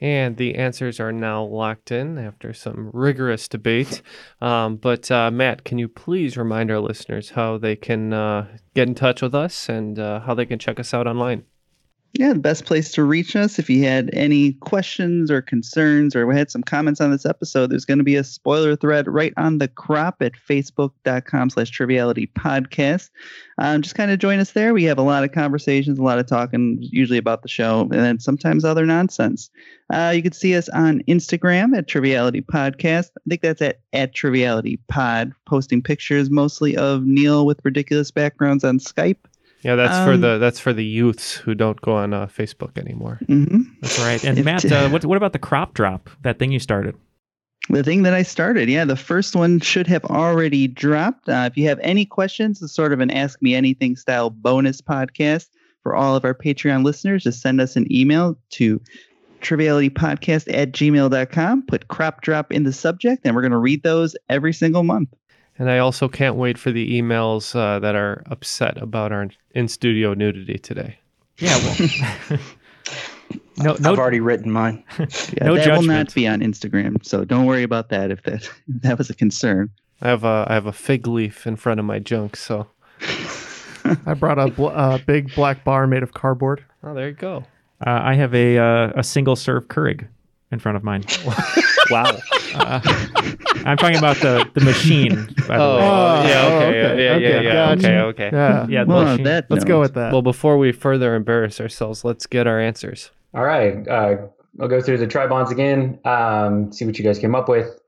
[0.00, 4.02] And the answers are now locked in after some rigorous debate.
[4.40, 8.88] Um, but uh, Matt, can you please remind our listeners how they can uh, get
[8.88, 11.44] in touch with us and uh, how they can check us out online?
[12.16, 16.30] Yeah, the best place to reach us if you had any questions or concerns or
[16.32, 19.58] had some comments on this episode, there's going to be a spoiler thread right on
[19.58, 23.10] the crop at facebook.com slash triviality podcast.
[23.58, 24.74] Um, just kind of join us there.
[24.74, 27.92] We have a lot of conversations, a lot of talking, usually about the show, and
[27.92, 29.50] then sometimes other nonsense.
[29.92, 33.10] Uh, you can see us on Instagram at Triviality Podcast.
[33.16, 38.64] I think that's at, at Triviality Pod, posting pictures mostly of Neal with ridiculous backgrounds
[38.64, 39.18] on Skype.
[39.62, 42.76] Yeah, that's for Um, the that's for the youths who don't go on uh, Facebook
[42.76, 43.18] anymore.
[43.24, 43.62] Mm-hmm.
[43.80, 44.22] That's right.
[44.22, 46.10] And Matt, uh, what, what about the crop drop?
[46.20, 46.96] That thing you started?
[47.70, 51.28] The thing that I started, yeah, the first one should have already dropped.
[51.28, 54.82] Uh, if you have any questions, it's sort of an Ask Me Anything style bonus
[54.82, 55.48] podcast
[55.82, 57.22] for all of our Patreon listeners.
[57.22, 58.80] Just send us an email to
[59.40, 61.62] trivialitypodcast at gmail.com.
[61.62, 65.08] Put crop drop in the subject, and we're going to read those every single month.
[65.58, 69.68] And I also can't wait for the emails uh, that are upset about our in
[69.68, 70.98] studio nudity today.
[71.38, 72.38] Yeah, well,
[73.58, 74.82] no, I've already written mine.
[74.98, 78.42] Yeah, No that will not be on Instagram, so don't worry about that if that
[78.68, 79.70] if that was a concern.
[80.00, 82.66] I have a I have a fig leaf in front of my junk, so
[84.06, 86.64] I brought a bl- uh, big black bar made of cardboard.
[86.82, 87.44] oh, there you go.
[87.86, 90.06] Uh, I have a uh, a single serve Keurig
[90.50, 91.04] in front of mine.
[91.90, 92.16] wow.
[92.54, 92.80] Uh,
[93.66, 95.26] I'm talking about the the machine.
[95.48, 96.28] By the Oh, way.
[96.28, 97.76] yeah, okay, okay, yeah, yeah, okay, yeah, gotcha.
[97.76, 98.30] okay, okay.
[98.36, 98.66] Yeah.
[98.68, 99.68] Yeah, the Well, that Let's note.
[99.68, 100.12] go with that.
[100.12, 103.10] Well, before we further embarrass ourselves, let's get our answers.
[103.34, 103.86] All right.
[103.86, 104.28] Uh,
[104.60, 107.80] I'll go through the tribonds again, um, see what you guys came up with.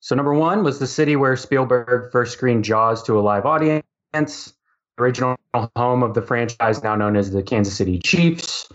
[0.00, 4.52] So, number one was the city where Spielberg first screened Jaws to a live audience,
[4.98, 5.36] original
[5.76, 8.68] home of the franchise now known as the Kansas City Chiefs,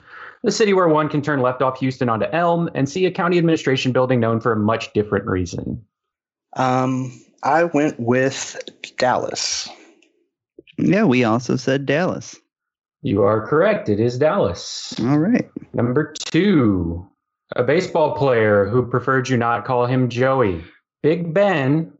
[0.43, 3.37] the city where one can turn left off Houston onto Elm and see a county
[3.37, 5.85] administration building known for a much different reason.
[6.55, 7.11] Um,
[7.43, 8.57] I went with
[8.97, 9.69] Dallas.
[10.79, 12.35] Yeah, we also said Dallas.
[13.01, 13.87] You are correct.
[13.87, 14.93] It is Dallas.
[14.99, 15.49] All right.
[15.73, 17.07] Number two,
[17.55, 20.63] a baseball player who preferred you not call him Joey.
[21.01, 21.93] Big Ben,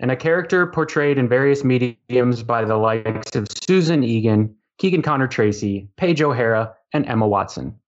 [0.00, 5.28] and a character portrayed in various mediums by the likes of Susan Egan, Keegan Connor
[5.28, 7.78] Tracy, Paige O'Hara, and Emma Watson.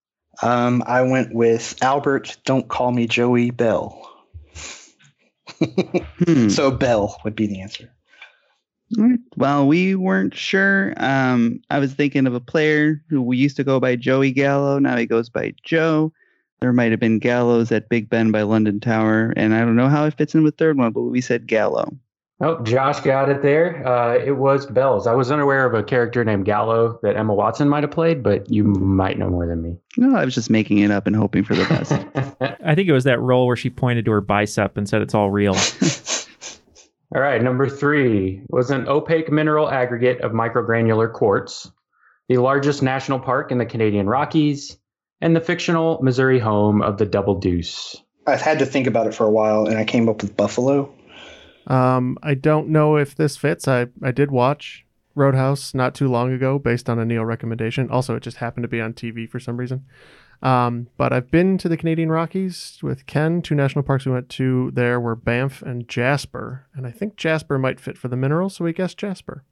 [0.42, 2.36] Um, I went with Albert.
[2.44, 4.10] Don't call me Joey Belle.
[6.24, 6.48] Hmm.
[6.48, 7.93] So Bell would be the answer.
[8.98, 9.18] All right.
[9.36, 10.94] Well, we weren't sure.
[10.98, 14.78] Um, I was thinking of a player who we used to go by Joey Gallo.
[14.78, 16.12] Now he goes by Joe.
[16.60, 19.88] There might have been Gallows at Big Ben by London Tower, and I don't know
[19.88, 21.92] how it fits in with third one, but we said Gallo.
[22.40, 23.86] Oh, Josh got it there.
[23.86, 25.06] Uh, it was Bells.
[25.06, 28.50] I was unaware of a character named Gallo that Emma Watson might have played, but
[28.50, 29.76] you might know more than me.
[29.96, 31.92] No, I was just making it up and hoping for the best.
[32.64, 35.14] I think it was that role where she pointed to her bicep and said it's
[35.14, 35.54] all real.
[37.14, 41.70] All right, number three was an opaque mineral aggregate of microgranular quartz,
[42.28, 44.76] the largest national park in the Canadian Rockies,
[45.20, 47.96] and the fictional Missouri home of the Double Deuce.
[48.26, 50.92] I've had to think about it for a while, and I came up with Buffalo.
[51.68, 53.68] Um, I don't know if this fits.
[53.68, 57.90] I, I did watch Roadhouse not too long ago based on a Neal recommendation.
[57.90, 59.84] Also, it just happened to be on TV for some reason.
[60.42, 63.42] Um, but I've been to the Canadian Rockies with Ken.
[63.42, 66.66] Two national parks we went to there were Banff and Jasper.
[66.74, 69.44] And I think Jasper might fit for the minerals, so we guessed Jasper.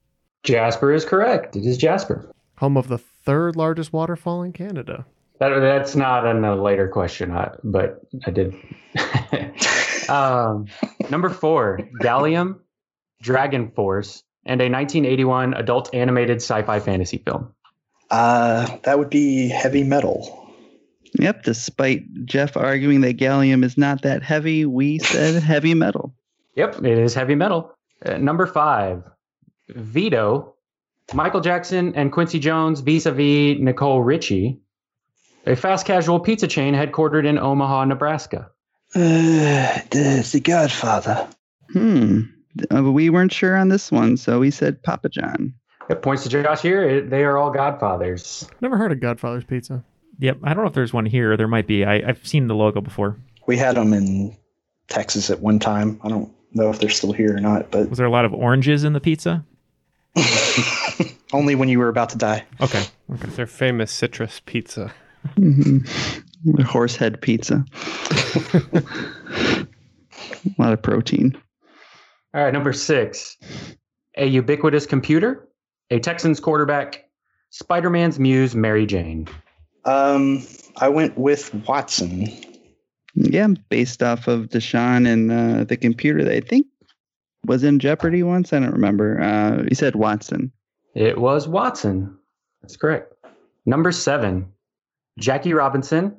[0.42, 1.56] Jasper is correct.
[1.56, 2.30] It is Jasper.
[2.58, 5.06] Home of the third largest waterfall in Canada.
[5.38, 8.54] That, that's not in a later question, I, but I did.
[10.08, 10.66] um,
[11.10, 12.60] number four, Gallium,
[13.20, 17.52] Dragon Force, and a 1981 adult animated sci-fi fantasy film.
[18.10, 20.41] Uh, that would be heavy metal.
[21.18, 26.14] Yep, despite Jeff arguing that gallium is not that heavy, we said heavy metal.
[26.56, 27.74] Yep, it is heavy metal.
[28.04, 29.02] Uh, number five,
[29.68, 30.54] Vito,
[31.14, 34.60] Michael Jackson and Quincy Jones vis-a-vis Nicole Richie,
[35.46, 38.50] a fast casual pizza chain headquartered in Omaha, Nebraska.
[38.94, 41.28] Uh, the, the Godfather.
[41.72, 42.22] Hmm.
[42.70, 45.54] Uh, we weren't sure on this one, so we said Papa John.
[45.88, 46.82] It points to Josh here.
[46.88, 48.48] It, they are all Godfathers.
[48.60, 49.82] Never heard of Godfather's Pizza.
[50.22, 51.36] Yep, I don't know if there's one here.
[51.36, 51.84] There might be.
[51.84, 53.16] I, I've seen the logo before.
[53.48, 54.36] We had them in
[54.86, 55.98] Texas at one time.
[56.04, 58.32] I don't know if they're still here or not, but Was there a lot of
[58.32, 59.44] oranges in the pizza?
[61.32, 62.44] only when you were about to die.
[62.60, 62.84] Okay.
[63.08, 64.92] It's their famous citrus pizza.
[65.36, 66.62] Mm-hmm.
[66.62, 67.64] Horsehead pizza.
[68.74, 69.66] a
[70.56, 71.36] lot of protein.
[72.32, 73.36] All right, number six,
[74.16, 75.48] a ubiquitous computer,
[75.90, 77.06] a Texans quarterback,
[77.50, 79.26] Spider-Man's muse, Mary Jane.
[79.84, 82.28] Um, I went with Watson.
[83.14, 86.66] Yeah, based off of Deshaun and uh, the computer that I think
[87.44, 88.52] was in Jeopardy once.
[88.52, 89.20] I don't remember.
[89.20, 90.52] Uh, he said Watson.
[90.94, 92.16] It was Watson.
[92.62, 93.12] That's correct.
[93.66, 94.52] Number seven,
[95.18, 96.16] Jackie Robinson,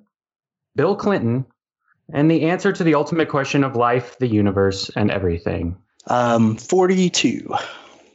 [0.76, 1.46] Bill Clinton,
[2.14, 5.78] and the answer to the ultimate question of life, the universe, and everything.
[6.08, 7.54] Um, 42.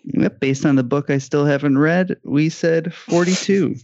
[0.04, 3.76] Yep, based on the book I still haven't read, we said 42.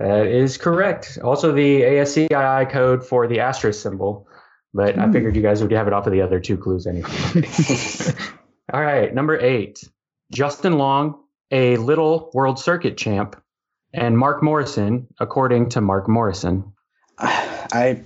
[0.00, 1.18] That is correct.
[1.22, 2.28] Also, the ASCII
[2.70, 4.26] code for the asterisk symbol,
[4.72, 7.10] but I figured you guys would have it off of the other two clues anyway.
[8.72, 9.84] All right, number eight,
[10.32, 13.36] Justin Long, a little World Circuit champ,
[13.92, 16.72] and Mark Morrison, according to Mark Morrison.
[17.18, 18.02] I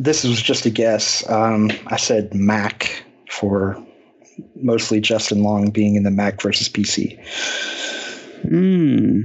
[0.00, 1.28] this was just a guess.
[1.30, 3.80] Um, I said Mac for
[4.56, 7.16] mostly Justin Long being in the Mac versus PC.
[8.48, 9.20] Hmm.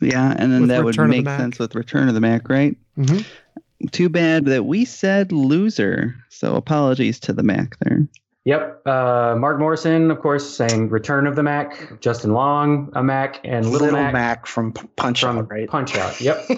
[0.00, 2.48] Yeah, and then that would Return of the make sense with Return of the Mack,
[2.48, 2.76] right?
[2.98, 3.24] Mhm.
[3.92, 6.14] Too bad that we said loser.
[6.30, 8.06] So apologies to the Mac there.
[8.44, 13.40] Yep, uh, Mark Morrison, of course, saying Return of the Mack, Justin Long, a Mac,
[13.44, 15.68] and Little, Little Mac, Mac, from Punch from Out, right?
[15.68, 16.18] Punch Out.
[16.18, 16.48] Yep.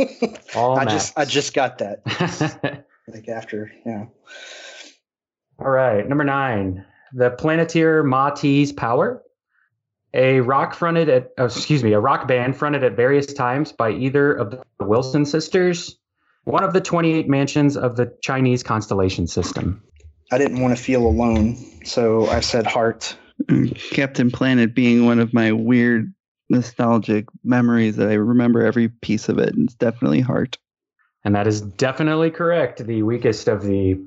[0.54, 0.92] All I Macs.
[0.92, 2.84] just I just got that.
[3.08, 4.04] like after, yeah.
[5.58, 9.22] All right, number nine, the Planeteer Ma-Ti's Power,
[10.14, 13.90] a rock fronted at, oh, excuse me, a rock band fronted at various times by
[13.90, 15.96] either of the Wilson sisters,
[16.44, 19.82] One of the 28 mansions of the Chinese constellation system.
[20.32, 23.16] I didn't want to feel alone, so I said heart.
[23.90, 26.12] Captain Planet being one of my weird
[26.48, 29.54] nostalgic memories that I remember every piece of it.
[29.54, 30.58] and It's definitely heart.
[31.24, 32.84] And that is definitely correct.
[32.84, 34.00] The weakest of the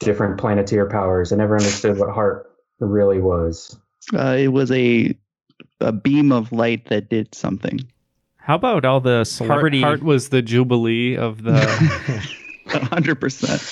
[0.00, 1.32] different planeteer powers.
[1.32, 2.50] I never understood what heart
[2.80, 3.78] really was.
[4.12, 5.16] Uh, it was a
[5.80, 7.80] a beam of light that did something.
[8.36, 9.80] How about all the celebrity?
[9.80, 11.56] Heart, Heart was the jubilee of the.
[12.68, 13.62] hundred percent.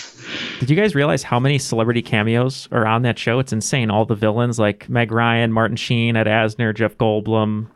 [0.60, 3.38] Did you guys realize how many celebrity cameos are on that show?
[3.38, 3.90] It's insane.
[3.90, 7.68] All the villains like Meg Ryan, Martin Sheen, Ed Asner, Jeff Goldblum.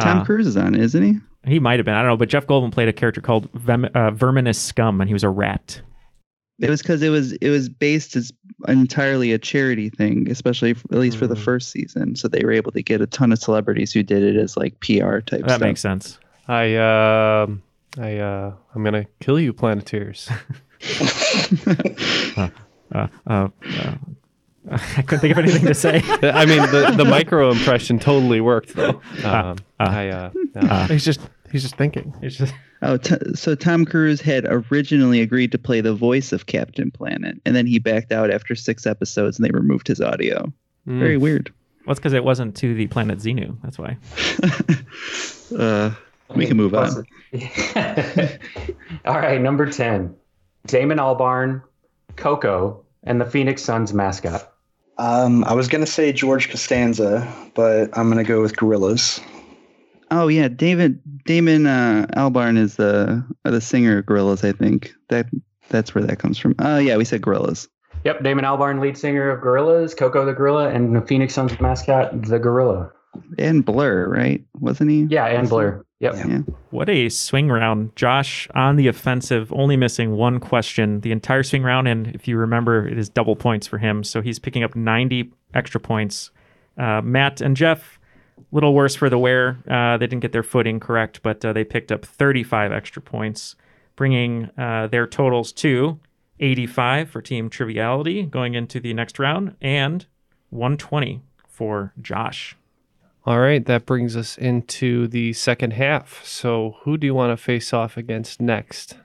[0.00, 1.14] Tom Uh, Cruise is on, isn't he?
[1.50, 1.94] He might have been.
[1.94, 2.16] I don't know.
[2.16, 5.28] But Jeff Goldblum played a character called Vem- uh, Verminous Skumm, and he was a
[5.30, 5.80] rat.
[6.58, 8.32] It was because it was it was based as
[8.66, 12.16] entirely a charity thing, especially f at least for the first season.
[12.16, 14.78] So they were able to get a ton of celebrities who did it as like
[14.80, 15.60] PR type That stuff.
[15.60, 16.18] makes sense.
[16.48, 17.62] I um
[17.98, 20.28] I uh I'm gonna kill you, Planeteers.
[22.94, 23.94] Uh, uh, uh,
[24.70, 26.02] I couldn't think of anything to say.
[26.22, 29.00] I mean, the the micro impression totally worked though.
[29.24, 31.20] Um, I uh, uh, he's just
[31.56, 32.14] he's just thinking.
[32.22, 36.44] It's just Oh, t- so Tom Cruise had originally agreed to play the voice of
[36.44, 40.52] Captain Planet, and then he backed out after six episodes, and they removed his audio.
[40.86, 40.98] Mm.
[40.98, 41.52] Very weird.
[41.86, 43.56] Well, it's because it wasn't to the planet Xenu.
[43.62, 43.96] That's why.
[45.56, 45.92] Uh,
[46.34, 47.06] we can move on.
[49.04, 50.12] All right, number 10.
[50.66, 51.62] Damon Albarn,
[52.16, 54.52] Coco, and the Phoenix Suns mascot.
[54.98, 59.20] Um, I was gonna say George Costanza, but I'm gonna go with Gorillas.
[60.10, 64.94] Oh yeah, David Damon uh, Albarn is the uh, the singer of Gorillaz, I think.
[65.08, 65.26] That
[65.68, 66.54] that's where that comes from.
[66.58, 67.68] Oh yeah, we said Gorillas.
[68.04, 72.22] Yep, Damon Albarn, lead singer of Gorillaz, Coco the Gorilla, and the Phoenix Suns mascot,
[72.22, 72.92] the Gorilla.
[73.38, 74.44] And Blur, right?
[74.60, 75.06] Wasn't he?
[75.10, 75.84] Yeah, and Blur.
[76.00, 76.14] Yep.
[76.16, 76.40] Yeah.
[76.70, 77.96] What a swing round.
[77.96, 81.88] Josh on the offensive, only missing one question the entire swing round.
[81.88, 84.04] And if you remember, it is double points for him.
[84.04, 86.30] So he's picking up 90 extra points.
[86.76, 87.95] Uh, Matt and Jeff,
[88.52, 89.58] little worse for the wear.
[89.68, 93.56] Uh, they didn't get their footing correct, but uh, they picked up 35 extra points,
[93.96, 95.98] bringing uh, their totals to
[96.40, 100.06] 85 for Team Triviality going into the next round and
[100.50, 102.56] 120 for Josh.
[103.24, 106.24] All right, that brings us into the second half.
[106.24, 108.96] So, who do you want to face off against next?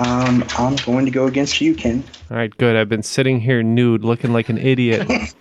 [0.00, 2.02] Um, I'm going to go against you, Ken.
[2.32, 2.74] All right, good.
[2.74, 5.08] I've been sitting here nude, looking like an idiot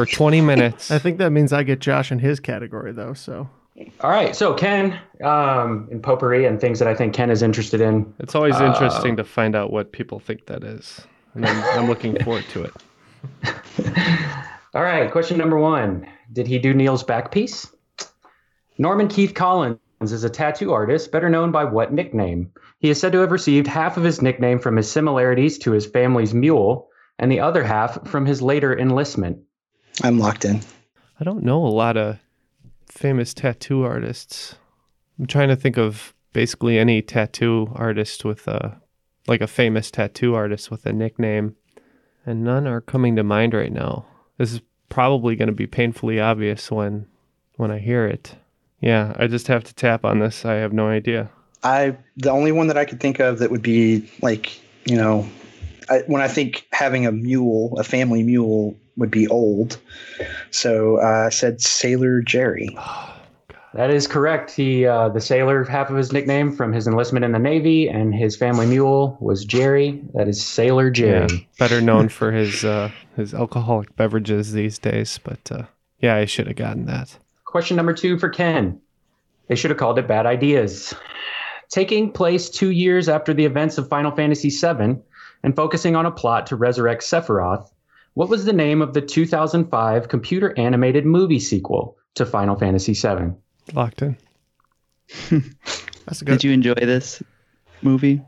[0.00, 0.90] for 20 minutes.
[0.96, 3.12] I think that means I get Josh in his category though.
[3.14, 3.48] So
[4.00, 7.80] All right, so Ken, um, in potpourri and things that I think Ken is interested
[7.80, 8.12] in.
[8.18, 11.02] It's always Uh, interesting to find out what people think that is.
[11.34, 12.74] And I'm, I'm looking forward to it.
[14.74, 16.06] All right, question number one.
[16.32, 17.66] Did he do Neal's back piece?
[18.78, 22.50] Norman Keith Collins is a tattoo artist, better known by what nickname?
[22.78, 25.86] He is said to have received half of his nickname from his similarities to his
[25.86, 26.88] family's mule,
[27.18, 29.40] and the other half from his later enlistment.
[30.02, 30.60] I'm locked in.
[31.18, 32.18] I don't know a lot of
[32.86, 34.56] famous tattoo artists.
[35.18, 38.80] I'm trying to think of basically any tattoo artist with a
[39.26, 41.56] like a famous tattoo artist with a nickname,
[42.24, 44.06] and none are coming to mind right now.
[44.38, 47.06] This is probably going to be painfully obvious when
[47.56, 48.34] when I hear it.
[48.80, 50.44] Yeah, I just have to tap on this.
[50.44, 51.30] I have no idea.
[51.62, 55.28] I the only one that I could think of that would be like you know,
[55.90, 59.78] I, when I think having a mule, a family mule, would be old.
[60.50, 62.76] So uh, I said Sailor Jerry.
[63.72, 64.50] That is correct.
[64.50, 68.12] He, uh, the sailor, half of his nickname from his enlistment in the Navy, and
[68.12, 70.02] his family mule was Jerry.
[70.14, 71.28] That is Sailor Jerry.
[71.30, 75.62] Yeah, better known for his uh, his alcoholic beverages these days, but uh,
[76.00, 77.16] yeah, I should have gotten that.
[77.44, 78.80] Question number two for Ken.
[79.46, 80.92] They should have called it Bad Ideas.
[81.68, 84.96] Taking place two years after the events of Final Fantasy VII
[85.42, 87.70] and focusing on a plot to resurrect Sephiroth,
[88.14, 93.32] what was the name of the 2005 computer animated movie sequel to Final Fantasy VII?
[93.72, 94.16] Locked in.
[96.06, 97.22] That's a Did you enjoy this
[97.82, 98.22] movie?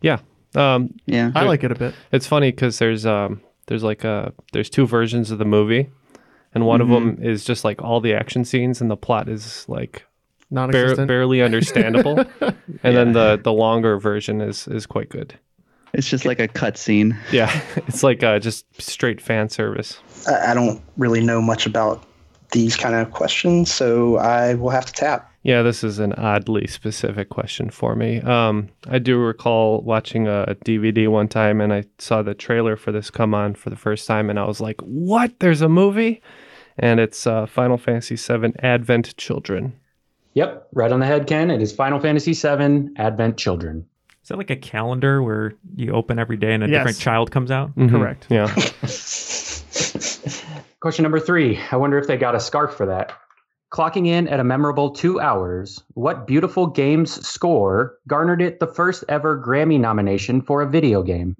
[0.00, 0.18] Yeah.
[0.54, 1.30] Um, yeah.
[1.34, 1.94] I like it a bit.
[2.12, 5.88] It's funny because there's um there's like a there's two versions of the movie,
[6.54, 6.82] and one Mhm.
[6.82, 10.04] of them is just like all the action scenes, and the plot is like
[10.50, 11.08] not Non-existent.
[11.08, 15.38] barely understandable, and then the the longer version is is quite good.
[15.94, 17.16] It's just like a cutscene.
[17.30, 19.98] Yeah, it's like uh, just straight fan service.
[20.26, 22.04] I, I don't really know much about
[22.52, 25.32] these kind of questions, so I will have to tap.
[25.42, 28.20] Yeah, this is an oddly specific question for me.
[28.20, 32.92] Um, I do recall watching a DVD one time and I saw the trailer for
[32.92, 35.40] this come on for the first time and I was like, what?
[35.40, 36.22] There's a movie?
[36.78, 39.74] And it's uh, Final Fantasy VII Advent Children.
[40.34, 41.50] Yep, right on the head, Ken.
[41.50, 43.86] It is Final Fantasy VII Advent Children.
[44.22, 46.78] Is that like a calendar where you open every day and a Yes.
[46.78, 47.74] different child comes out?
[47.76, 47.90] Mhm.
[47.90, 48.26] Correct.
[48.30, 48.46] Yeah.
[50.80, 51.58] Question number three.
[51.70, 53.12] I wonder if they got a scarf for that.
[53.72, 59.04] Clocking in at a memorable two hours, what beautiful games score garnered it the first
[59.08, 61.36] ever Grammy nomination for a video game?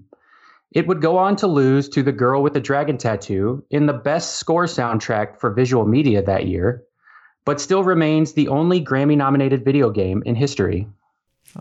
[0.73, 3.93] It would go on to lose to The Girl with the Dragon Tattoo in the
[3.93, 6.83] best score soundtrack for visual media that year,
[7.45, 10.89] but still remains the only Grammy nominated video game in history.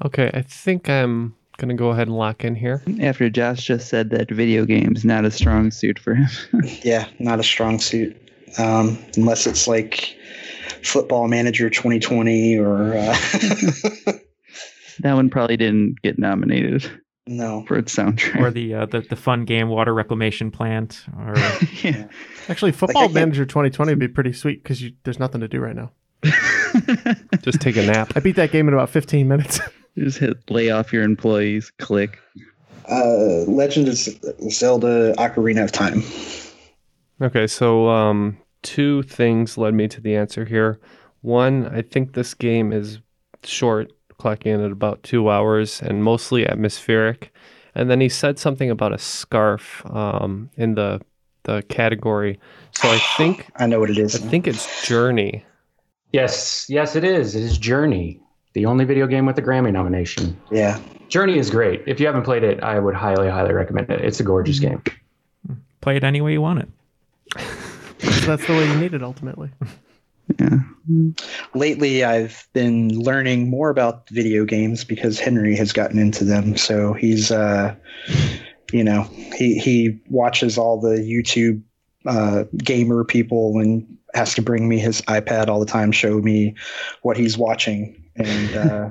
[0.05, 2.81] Okay, I think I'm gonna go ahead and lock in here.
[3.01, 6.27] After Josh just said that video games not a strong suit for him.
[6.83, 8.17] Yeah, not a strong suit.
[8.57, 10.17] Um, unless it's like
[10.83, 13.13] Football Manager 2020 or uh,
[14.99, 16.89] that one probably didn't get nominated
[17.27, 17.63] no.
[17.67, 18.41] for its soundtrack.
[18.41, 21.35] Or the, uh, the the fun game Water Reclamation Plant or
[21.83, 22.07] yeah.
[22.49, 25.75] Actually, Football can't- Manager 2020 would be pretty sweet because there's nothing to do right
[25.75, 25.91] now.
[27.41, 28.13] Just take a nap.
[28.15, 29.59] I beat that game in about 15 minutes.
[29.95, 32.19] You just hit lay off your employees, click.
[32.89, 33.97] Uh, Legend of
[34.51, 36.03] Zelda Ocarina of Time.
[37.21, 40.79] Okay, so um, two things led me to the answer here.
[41.21, 42.99] One, I think this game is
[43.43, 47.33] short, clocking in at about two hours, and mostly atmospheric.
[47.75, 51.01] And then he said something about a scarf um, in the
[51.43, 52.39] the category.
[52.71, 54.15] So I think I know what it is.
[54.15, 55.43] I think it's Journey.
[56.11, 57.35] Yes, yes, it is.
[57.35, 58.20] It is Journey,
[58.53, 60.39] the only video game with a Grammy nomination.
[60.51, 60.79] Yeah.
[61.09, 61.83] Journey is great.
[61.87, 64.03] If you haven't played it, I would highly, highly recommend it.
[64.03, 64.81] It's a gorgeous game.
[65.81, 66.69] play it any way you want it.
[68.25, 69.49] That's the way you need it ultimately.
[70.39, 70.59] Yeah.
[71.53, 76.55] Lately, I've been learning more about video games because Henry has gotten into them.
[76.57, 77.75] So he's, uh,
[78.71, 79.03] you know,
[79.35, 81.61] he he watches all the YouTube
[82.05, 86.55] uh, gamer people and has to bring me his iPad all the time, show me
[87.01, 88.89] what he's watching, and uh,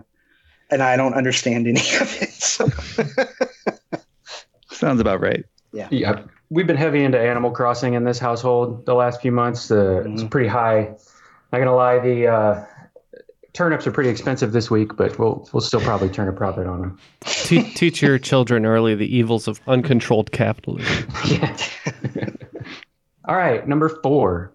[0.71, 2.31] and I don't understand any of it.
[2.31, 2.69] So
[4.71, 5.45] Sounds about right.
[5.73, 9.71] yeah, Yeah, we've been heavy into Animal Crossing in this household the last few months.
[9.71, 10.95] Uh, It's pretty high.
[11.53, 12.65] Not gonna lie, the uh,
[13.53, 16.81] turnips are pretty expensive this week, but we'll we'll still probably turn a profit on
[16.81, 16.99] them.
[17.25, 21.09] Te- teach your children early the evils of uncontrolled capitalism.
[23.29, 24.55] All right, number four.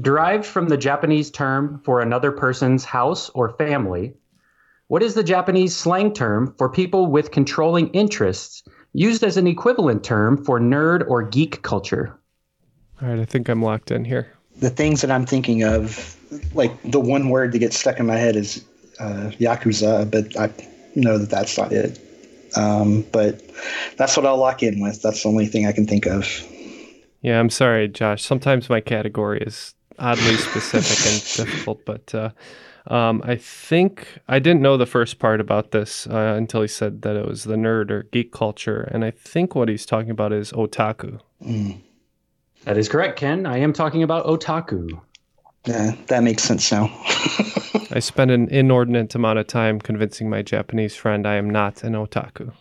[0.00, 4.14] Derived from the Japanese term for another person's house or family,
[4.88, 8.62] what is the Japanese slang term for people with controlling interests
[8.94, 12.18] used as an equivalent term for nerd or geek culture?
[13.00, 14.32] All right, I think I'm locked in here.
[14.58, 16.16] the things that I'm thinking of,
[16.54, 18.64] like the one word that gets stuck in my head is
[19.00, 20.52] uh, yakuza, but I
[20.94, 21.98] know that that's not it.
[22.54, 23.40] Um, but
[23.96, 25.00] that's what I'll lock in with.
[25.02, 26.26] That's the only thing I can think of.
[27.22, 28.22] Yeah, I'm sorry, Josh.
[28.22, 32.30] Sometimes my category is oddly specific and difficult, but uh,
[32.86, 37.02] um, I think I didn't know the first part about this uh, until he said
[37.02, 40.32] that it was the nerd or geek culture, and I think what he's talking about
[40.32, 41.20] is otaku.
[42.64, 43.46] That is correct, Ken.
[43.46, 45.00] I am talking about otaku.
[45.66, 46.90] Yeah, that makes sense now.
[47.92, 51.92] I spent an inordinate amount of time convincing my Japanese friend I am not an
[51.92, 52.52] otaku,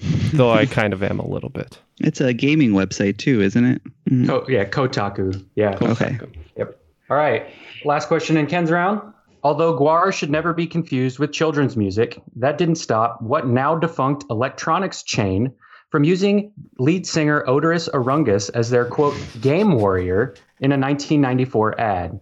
[0.32, 1.78] though I kind of am a little bit.
[2.00, 3.82] It's a gaming website too, isn't it?
[4.08, 4.26] Mhm.
[4.26, 5.44] Ko- yeah, Kotaku.
[5.54, 5.76] Yeah.
[5.80, 6.18] Okay.
[6.56, 6.80] Yep.
[7.10, 7.46] All right.
[7.84, 9.00] Last question in Ken's round.
[9.42, 14.24] Although Gwar should never be confused with children's music, that didn't stop what now defunct
[14.30, 15.52] electronics chain
[15.90, 22.20] from using lead singer Oderus Urungus as their quote game warrior in a 1994 ad.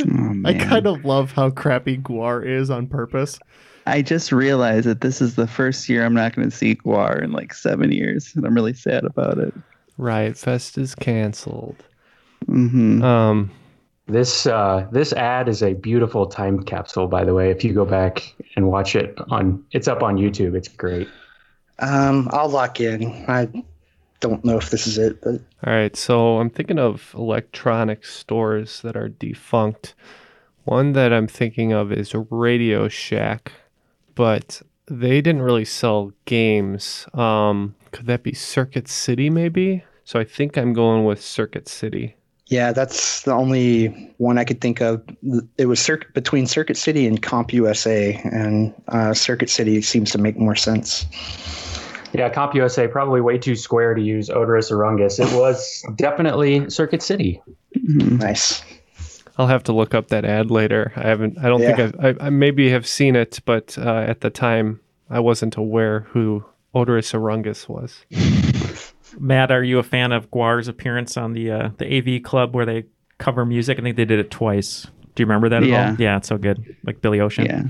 [0.00, 3.38] Oh, I kind of love how crappy Gwar is on purpose.
[3.86, 7.22] I just realized that this is the first year I'm not going to see Gwar
[7.22, 9.54] in like seven years, and I'm really sad about it.
[9.96, 11.84] Riot Fest is canceled.
[12.46, 13.50] hmm Um,
[14.06, 17.50] This uh, this ad is a beautiful time capsule, by the way.
[17.50, 20.54] If you go back and watch it on, it's up on YouTube.
[20.56, 21.14] It's great.
[21.78, 23.24] Um, I'll lock in.
[23.28, 23.48] I
[24.20, 28.80] don't know if this is it, but All right, so I'm thinking of electronic stores
[28.82, 29.94] that are defunct.
[30.64, 33.52] One that I'm thinking of is Radio Shack,
[34.14, 37.06] but they didn't really sell games.
[37.14, 39.84] Um, could that be Circuit City, maybe?
[40.04, 42.16] So I think I'm going with Circuit City.
[42.46, 43.86] yeah, that's the only
[44.18, 45.02] one I could think of.
[45.56, 50.18] It was circuit between Circuit City and Comp USA, and uh, Circuit City seems to
[50.18, 51.06] make more sense.
[52.12, 55.18] Yeah, CompUSA probably way too square to use Oderus Urungus.
[55.18, 57.40] It was definitely Circuit City.
[57.74, 58.62] Nice.
[59.38, 60.92] I'll have to look up that ad later.
[60.96, 61.38] I haven't.
[61.38, 64.80] I don't think I've, I, I maybe have seen it, but uh, at the time
[65.08, 68.04] I wasn't aware who Oderus Urungus was.
[69.18, 72.66] Matt, are you a fan of Gwar's appearance on the uh, the AV Club where
[72.66, 72.84] they
[73.18, 73.78] cover music?
[73.78, 74.86] I think they did it twice.
[75.14, 75.90] Do you remember that at Yeah.
[75.90, 75.96] all?
[75.98, 76.76] Yeah, it's so good.
[76.84, 77.44] Like Billy Ocean.
[77.46, 77.62] Yeah.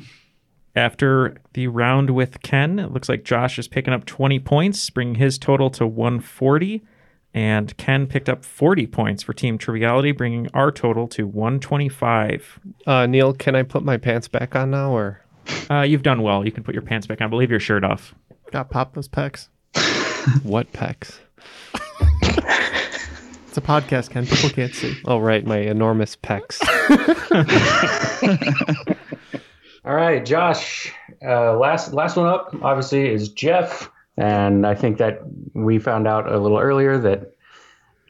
[0.74, 5.16] After the round with Ken, it looks like Josh is picking up 20 points, bringing
[5.16, 6.82] his total to 140.
[7.34, 12.60] And Ken picked up 40 points for Team Triviality, bringing our total to 125.
[12.86, 15.22] Uh, Neal, can I put my pants back on now, or
[15.70, 16.44] Uh, you've done well.
[16.44, 18.14] You can put your pants back on, but leave your shirt off.
[18.50, 19.48] Got pop those pecs.
[20.42, 21.18] what pecs?
[23.48, 24.26] It's a podcast, Ken.
[24.26, 24.96] People can't see.
[25.04, 26.60] Oh, right, my enormous pecs.
[29.84, 30.92] All right, Josh.
[31.26, 33.90] Uh, last last one up, obviously, is Jeff,
[34.22, 35.18] and I think that
[35.52, 37.34] we found out a little earlier that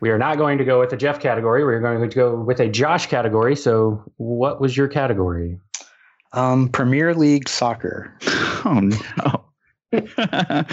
[0.02, 1.64] we are not going to go with the Jeff category.
[1.64, 3.56] We're going to go with a Josh category.
[3.56, 5.58] So, what was your category?
[6.34, 8.14] Um, Premier League soccer.
[8.64, 9.44] Oh no.
[9.90, 10.68] The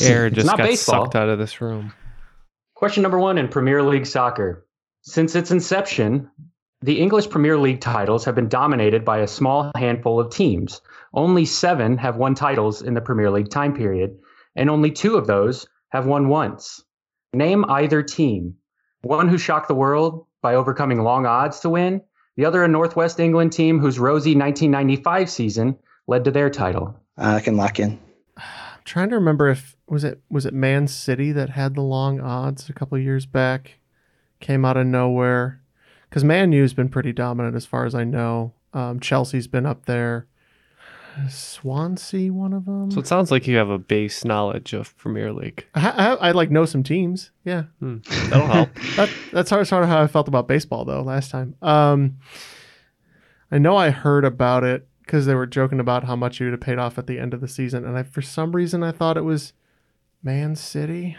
[0.00, 1.04] air just not got baseball.
[1.04, 1.92] sucked out of this room.
[2.74, 4.66] Question number one in Premier League soccer.
[5.02, 6.28] Since its inception,
[6.82, 10.80] the English Premier League titles have been dominated by a small handful of teams.
[11.14, 14.18] Only seven have won titles in the Premier League time period,
[14.56, 16.82] and only two of those have won once.
[17.32, 18.56] Name either team.
[19.02, 22.02] One who shocked the world by overcoming long odds to win,
[22.36, 25.78] the other a Northwest England team whose rosy 1995 season
[26.08, 26.96] led to their title.
[27.16, 28.00] Uh, I can lock in.
[28.36, 28.44] I'm
[28.84, 32.68] trying to remember if was it was it Man City that had the long odds
[32.68, 33.78] a couple years back,
[34.40, 35.61] came out of nowhere.
[36.12, 38.52] Because Man U's been pretty dominant as far as I know.
[38.74, 40.26] Um, Chelsea's been up there.
[41.30, 42.90] Swansea, one of them.
[42.90, 45.66] So it sounds like you have a base knowledge of Premier League.
[45.74, 47.30] I, I, I like know some teams.
[47.44, 47.98] Yeah, Hmm,
[48.28, 48.74] That'll help.
[48.96, 51.54] that, that's hard, sort of how I felt about baseball though last time.
[51.62, 52.18] Um,
[53.50, 56.52] I know I heard about it because they were joking about how much you would
[56.52, 58.92] have paid off at the end of the season, and I for some reason I
[58.92, 59.54] thought it was
[60.22, 61.16] Man City.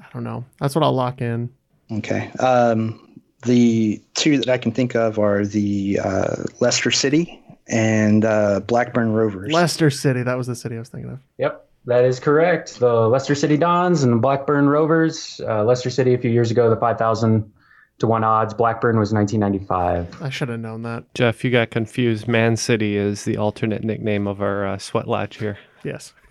[0.00, 0.44] I don't know.
[0.58, 1.50] That's what I'll lock in.
[1.92, 2.32] Okay.
[2.40, 3.05] Um,
[3.46, 9.12] the two that I can think of are the uh, Leicester City and uh, Blackburn
[9.12, 9.52] Rovers.
[9.52, 10.22] Leicester City.
[10.22, 11.18] That was the city I was thinking of.
[11.38, 12.78] Yep, that is correct.
[12.78, 15.40] The Leicester City Dons and the Blackburn Rovers.
[15.42, 17.52] Uh, Leicester City a few years ago, the 5,000
[17.98, 18.52] to 1 odds.
[18.52, 20.22] Blackburn was 1995.
[20.22, 21.12] I should have known that.
[21.14, 22.28] Jeff, you got confused.
[22.28, 25.58] Man City is the alternate nickname of our uh, sweat lodge here.
[25.84, 26.12] Yes.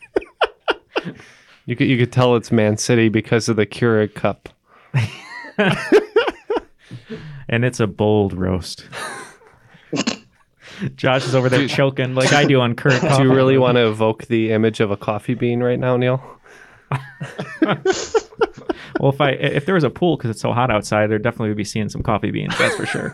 [1.65, 4.49] You could you could tell it's Man City because of the Keurig cup.
[7.47, 8.85] And it's a bold roast.
[10.95, 13.01] Josh is over there choking like I do on Kurt.
[13.17, 16.21] Do you really want to evoke the image of a coffee bean right now, Neal?
[18.99, 21.49] Well, if I if there was a pool because it's so hot outside, there definitely
[21.49, 22.57] would definitely be seeing some coffee beans.
[22.57, 23.13] That's for sure.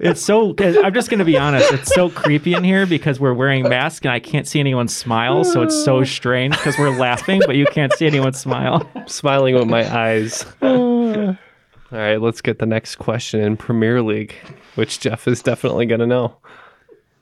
[0.00, 0.54] It's so.
[0.58, 1.70] I'm just gonna be honest.
[1.72, 5.44] It's so creepy in here because we're wearing masks and I can't see anyone smile.
[5.44, 8.90] So it's so strange because we're laughing, but you can't see anyone smile.
[9.06, 10.46] Smiling with my eyes.
[10.62, 14.34] All right, let's get the next question in Premier League,
[14.76, 16.36] which Jeff is definitely going to know.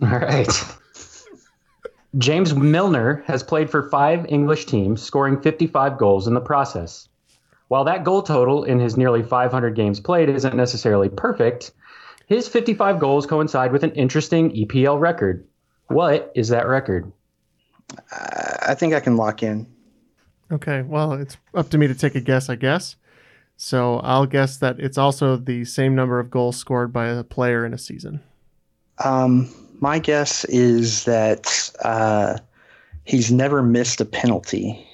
[0.02, 0.48] All right.
[2.18, 7.08] James Milner has played for five English teams, scoring 55 goals in the process.
[7.68, 11.72] While that goal total in his nearly 500 games played isn't necessarily perfect,
[12.28, 15.46] his 55 goals coincide with an interesting EPL record.
[15.88, 17.10] What is that record?
[18.12, 19.66] I think I can lock in.
[20.52, 20.82] Okay.
[20.82, 22.96] Well, it's up to me to take a guess, I guess.
[23.56, 27.64] So I'll guess that it's also the same number of goals scored by a player
[27.64, 28.20] in a season.
[29.02, 29.48] Um,
[29.80, 32.38] my guess is that uh,
[33.04, 34.86] he's never missed a penalty.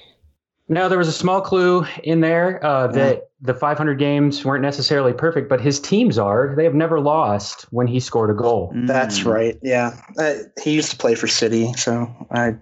[0.69, 5.13] Now there was a small clue in there uh, that the 500 games weren't necessarily
[5.13, 6.53] perfect, but his teams are.
[6.55, 8.71] They have never lost when he scored a goal.
[8.73, 9.57] That's right.
[9.61, 9.99] Yeah.
[10.17, 12.55] Uh, he used to play for City, so I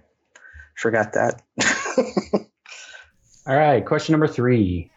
[0.76, 1.42] forgot that.
[3.46, 4.90] All right, question number three.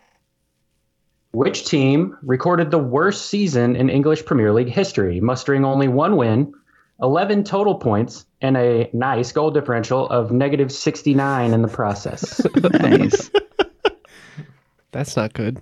[1.32, 6.54] Which team recorded the worst season in English Premier League history, mustering only one win,
[7.02, 12.42] 11 total points, and a nice goal differential of negative 69 in the process?
[12.80, 13.30] nice.
[14.92, 15.62] That's not good.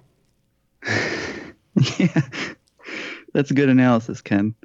[2.00, 2.22] Yeah,
[3.34, 4.56] that's good analysis, Ken.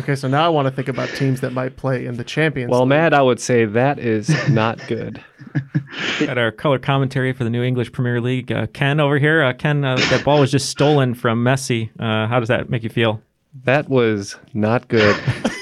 [0.00, 2.70] Okay, so now I want to think about teams that might play in the Champions.
[2.70, 2.88] Well, League.
[2.90, 5.22] Matt, I would say that is not good.
[6.20, 8.50] Got our color commentary for the new English Premier League.
[8.52, 9.42] Uh, Ken over here.
[9.42, 11.90] Uh, Ken, uh, that ball was just stolen from Messi.
[11.98, 13.20] Uh, how does that make you feel?
[13.64, 15.16] That was not good.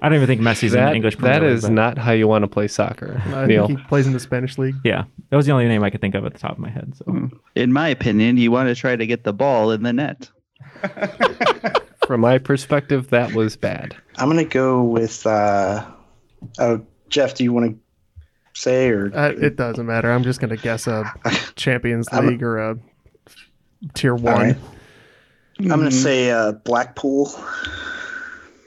[0.00, 1.54] I don't even think Messi's in that, the English Premier that League.
[1.56, 3.66] is but- not how you want to play soccer, I Neal.
[3.66, 4.76] think he plays in the Spanish league.
[4.84, 6.70] Yeah, that was the only name I could think of at the top of my
[6.70, 6.94] head.
[6.96, 10.30] So In my opinion, you want to try to get the ball in the net.
[12.06, 13.94] From my perspective, that was bad.
[14.16, 15.26] I'm going to go with.
[15.26, 15.84] Uh,
[16.58, 16.80] oh,
[17.10, 17.78] Jeff, do you want to
[18.60, 20.10] say or Uh, it doesn't matter.
[20.10, 21.12] I'm just gonna guess a
[21.56, 22.78] Champions I'm- League or a
[23.94, 24.34] Tier One.
[24.34, 24.56] right.
[25.60, 27.30] I'm gonna say uh, Blackpool.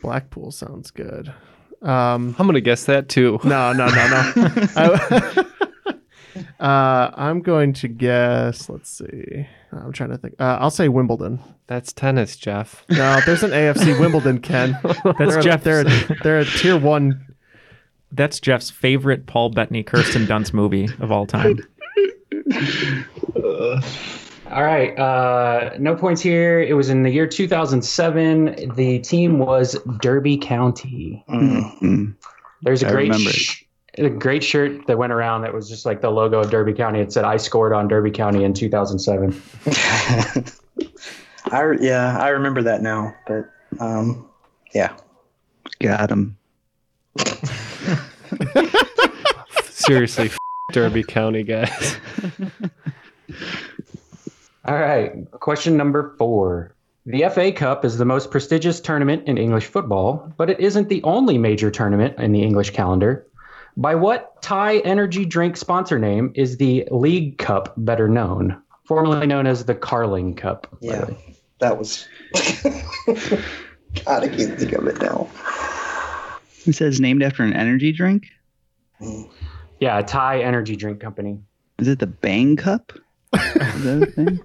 [0.02, 1.34] Blackpool sounds good.
[1.82, 3.39] Um, I'm gonna guess that too.
[3.43, 4.34] No, no, no, no.
[4.76, 5.45] I,
[6.64, 8.70] uh, I'm going to guess.
[8.70, 9.47] Let's see.
[9.72, 10.36] I'm trying to think.
[10.39, 11.39] Uh, I'll say Wimbledon.
[11.68, 12.86] That's tennis, Jeff.
[12.89, 14.39] No, there's an AFC Wimbledon.
[14.41, 14.78] Ken.
[14.84, 17.26] That's they're, a- Jeff's- They're a, they're a tier one.
[18.12, 21.60] That's Jeff's favorite Paul Bettany Kirsten Dunst movie of all time.
[24.52, 24.97] All right.
[24.99, 26.62] Uh, no points here.
[26.62, 28.74] It was in the year 2007.
[28.76, 31.24] The team was Derby County.
[31.30, 32.16] Mm.
[32.62, 33.64] There's a I great, remember sh-
[33.97, 36.99] a great shirt that went around that was just like the logo of Derby County.
[36.99, 39.41] It said, "I scored on Derby County in 2007."
[41.52, 43.49] I yeah, I remember that now, but
[43.80, 44.30] um,
[44.74, 44.95] yeah.
[45.80, 46.38] Got him.
[49.64, 50.38] Seriously, f-
[50.72, 51.97] Derby County guys.
[54.66, 55.30] All right.
[55.32, 56.76] Question number four.
[57.05, 61.01] The FA Cup is the most prestigious tournament in English football, but it isn't the
[61.03, 63.26] only major tournament in the English calendar.
[63.76, 68.62] By what Thai energy drink sponsor name is the League Cup better known?
[68.84, 70.68] Formerly known as the Carling Cup.
[70.80, 71.09] Yeah,
[71.59, 72.07] that was.
[74.05, 75.28] God, I can't think of it now.
[76.66, 78.28] It says named after an energy drink.
[78.99, 79.24] Hmm.
[79.80, 81.39] Yeah, a Thai energy drink company.
[81.80, 82.93] Is it the Bang Cup?
[83.34, 84.39] Is that a thing?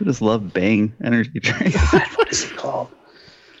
[0.00, 1.74] I just love Bang energy drink.
[2.16, 2.88] What is it called?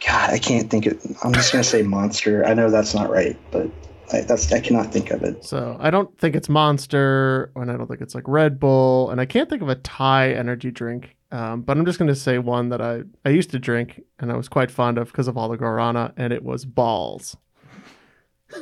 [0.06, 0.98] God, I can't think it.
[1.22, 2.46] I'm just gonna say Monster.
[2.46, 3.68] I know that's not right, but
[4.12, 5.44] I, that's I cannot think of it.
[5.44, 9.20] So I don't think it's Monster, and I don't think it's like Red Bull, and
[9.20, 11.16] I can't think of a Thai energy drink.
[11.30, 14.32] Um, but I'm just going to say one that I, I used to drink and
[14.32, 17.36] I was quite fond of because of all the guarana, and it was Balls.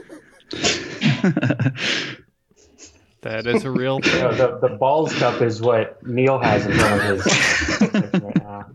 [3.26, 4.16] That is a real thing.
[4.20, 8.66] No, the, the Balls Cup is what Neal has in front of his right now.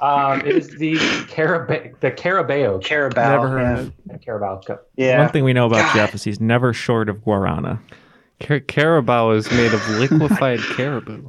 [0.00, 0.96] Um, it is the
[1.28, 3.30] Carabao, the Carabao, Carabao.
[3.30, 3.78] Never heard yeah.
[3.80, 4.22] of it.
[4.22, 4.88] Carabao Cup.
[4.96, 5.20] Yeah.
[5.22, 7.80] One thing we know about Jeff is he's never short of guarana.
[8.40, 11.28] Car- Carabao is made of liquefied caribou.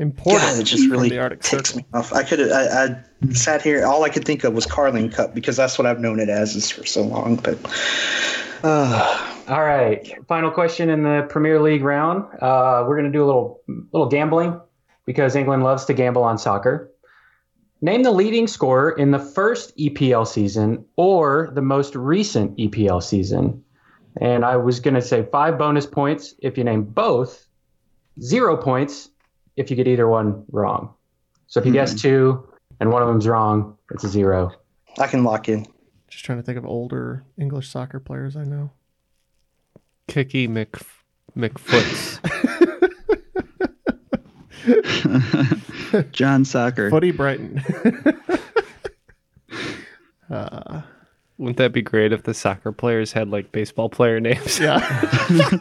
[0.00, 0.42] Important.
[0.42, 1.82] God, it just really the Arctic ticks Circle.
[1.82, 2.12] me off.
[2.12, 3.86] I could I, I sat here.
[3.86, 6.56] All I could think of was Carling Cup because that's what I've known it as
[6.56, 7.36] is for so long.
[7.36, 7.58] But
[8.64, 12.24] uh, All right, final question in the Premier League round.
[12.40, 13.60] Uh, we're going to do a little
[13.92, 14.58] little gambling
[15.04, 16.90] because England loves to gamble on soccer.
[17.82, 23.62] Name the leading scorer in the first EPL season or the most recent EPL season.
[24.18, 27.46] And I was going to say five bonus points if you name both,
[28.22, 29.10] zero points
[29.56, 30.94] if you get either one wrong.
[31.48, 32.48] So if you guess two
[32.80, 34.52] and one of them's wrong, it's a zero.
[34.98, 35.66] I can lock in.
[36.08, 38.70] Just trying to think of older English soccer players I know.
[40.08, 40.78] Kicky Mc
[41.36, 42.20] McFoots.
[46.12, 46.90] John Soccer.
[46.90, 47.60] Footy Brighton.
[50.30, 50.82] uh,
[51.38, 54.58] Wouldn't that be great if the soccer players had like baseball player names?
[54.58, 54.80] yeah.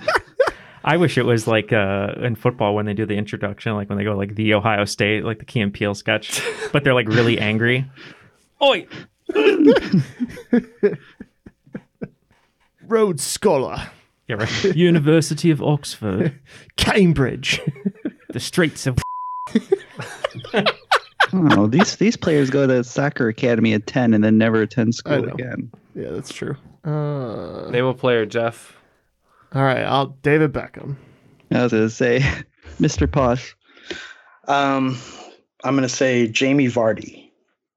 [0.85, 3.97] I wish it was like uh, in football when they do the introduction, like when
[3.97, 6.41] they go like the Ohio State, like the Key and Peele sketch,
[6.73, 7.89] but they're like really angry.
[8.61, 8.85] Oi!
[12.85, 13.89] Rhodes Scholar.
[14.27, 14.63] Yeah, right.
[14.75, 16.39] University of Oxford,
[16.77, 17.61] Cambridge.
[18.29, 18.97] the streets of.
[21.35, 25.27] Oh, these these players go to soccer academy at ten and then never attend school
[25.27, 25.71] again.
[25.95, 26.55] yeah, that's true.
[26.83, 28.75] Uh, Name a player, Jeff.
[29.53, 30.95] all right, I'll David Beckham.
[31.49, 32.19] I was gonna say,
[32.79, 33.11] Mr.
[33.11, 33.55] Posh.
[34.47, 34.97] Um,
[35.63, 37.22] I'm gonna say Jamie Vardy.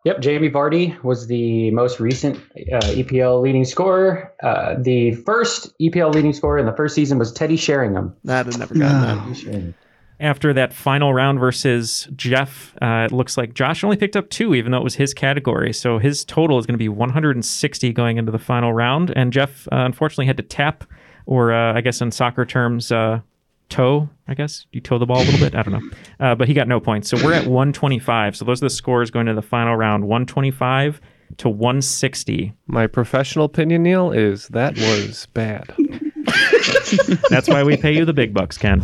[0.06, 4.32] Yep, Jamie Vardy was the most recent uh, EPL leading scorer.
[4.40, 8.14] Uh, the first EPL leading scorer in the first season was Teddy Sheringham.
[8.22, 9.74] That had never gotten that.
[10.20, 14.54] After that final round versus Jeff, uh, it looks like Josh only picked up two,
[14.54, 15.72] even though it was his category.
[15.72, 19.12] So his total is going to be 160 going into the final round.
[19.16, 20.84] And Jeff, uh, unfortunately, had to tap,
[21.26, 23.22] or uh, I guess in soccer terms, uh,
[23.68, 24.08] toe.
[24.28, 25.54] I guess you toe the ball a little bit.
[25.54, 25.90] I don't know,
[26.20, 27.08] uh, but he got no points.
[27.08, 28.36] So we're at 125.
[28.36, 31.00] So those are the scores going to the final round: 125
[31.38, 32.52] to 160.
[32.66, 35.74] My professional opinion, Neal, is that was bad.
[37.30, 38.82] That's why we pay you the big bucks, Ken.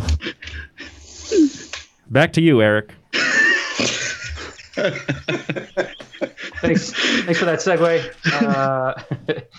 [2.09, 2.93] Back to you, Eric.
[6.63, 6.93] Thanks,
[7.25, 8.13] thanks for that segue.
[8.31, 8.93] Uh,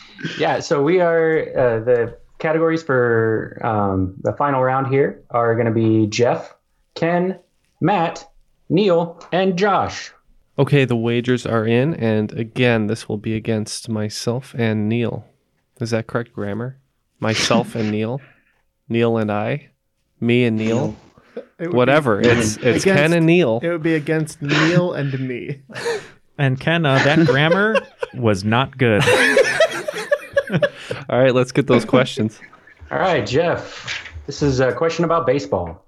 [0.38, 5.66] yeah, so we are uh, the categories for um, the final round here are going
[5.66, 6.54] to be Jeff,
[6.94, 7.38] Ken,
[7.80, 8.28] Matt,
[8.68, 10.12] Neal, and Josh.
[10.58, 15.24] Okay, the wagers are in, and again, this will be against myself and Neal.
[15.80, 16.78] Is that correct grammar?
[17.20, 18.20] myself and Neal,
[18.88, 19.70] Neal and I,
[20.20, 20.94] me and Neal.
[21.36, 22.20] It would be- Whatever.
[22.20, 23.60] It's it's Ken and Neal.
[23.62, 25.62] It would be against Neal and me.
[26.36, 27.76] And Ken, uh, that grammar
[28.14, 29.02] was not good.
[31.08, 32.40] All right, let's get those questions.
[32.90, 34.10] All right, Jeff.
[34.26, 35.84] This is a question about baseball.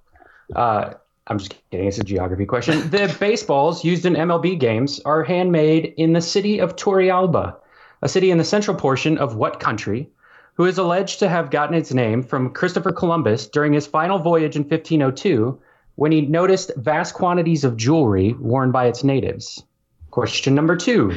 [0.54, 0.94] Uh,
[1.26, 1.88] I'm just kidding.
[1.88, 2.90] It's a geography question.
[2.90, 7.56] The baseballs used in MLB games are handmade in the city of Turrialba,
[8.02, 10.08] a city in the central portion of what country,
[10.54, 14.56] who is alleged to have gotten its name from Christopher Columbus during his final voyage
[14.56, 15.58] in 1502
[15.96, 19.62] when he noticed vast quantities of jewelry worn by its natives.
[20.10, 21.12] Question number two.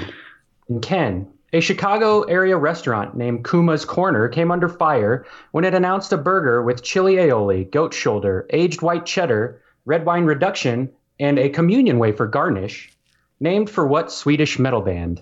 [0.70, 6.14] In Ken, a Chicago area restaurant named Kuma's Corner came under fire when it announced
[6.14, 11.50] a burger with chili aioli, goat shoulder, aged white cheddar, red wine reduction, and a
[11.50, 12.92] communion wafer garnish,
[13.40, 15.22] named for what Swedish metal band?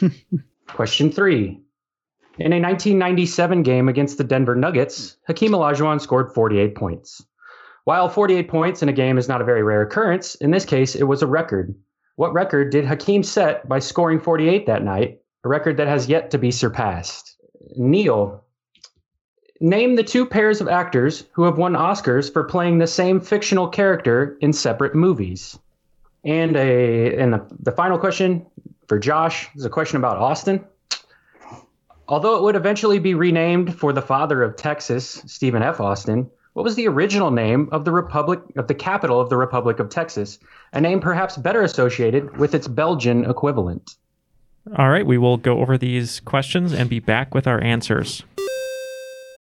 [0.68, 1.60] Question three.
[2.38, 7.24] In a 1997 game against the Denver Nuggets, Hakeem Olajuwon scored 48 points.
[7.84, 10.94] While 48 points in a game is not a very rare occurrence, in this case
[10.94, 11.74] it was a record.
[12.16, 15.20] What record did Hakeem set by scoring 48 that night?
[15.44, 17.36] A record that has yet to be surpassed.
[17.76, 18.44] Neal,
[19.60, 23.68] name the two pairs of actors who have won Oscars for playing the same fictional
[23.68, 25.58] character in separate movies.
[26.24, 28.44] And a and the, the final question
[28.88, 30.64] for Josh is a question about Austin.
[32.08, 35.78] Although it would eventually be renamed for the father of Texas, Stephen F.
[35.78, 39.78] Austin, what was the original name of the Republic of the capital of the Republic
[39.78, 40.38] of Texas?
[40.72, 43.96] A name perhaps better associated with its Belgian equivalent.
[44.76, 48.22] All right, we will go over these questions and be back with our answers.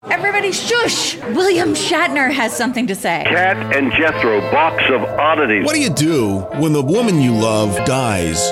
[0.09, 1.17] Everybody shush!
[1.17, 3.23] William Shatner has something to say.
[3.27, 5.65] Kat and Jethro, box of oddities.
[5.65, 8.51] What do you do when the woman you love dies?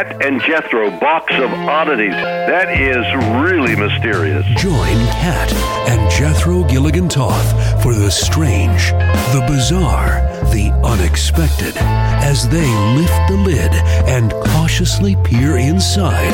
[0.00, 2.12] Kat and Jethro, box of oddities.
[2.12, 3.04] That is
[3.44, 4.46] really mysterious.
[4.56, 5.52] Join Kat
[5.90, 10.22] and Jethro Gilligan Toth for the strange, the bizarre,
[10.52, 13.72] the unexpected as they lift the lid
[14.08, 16.32] and cautiously peer inside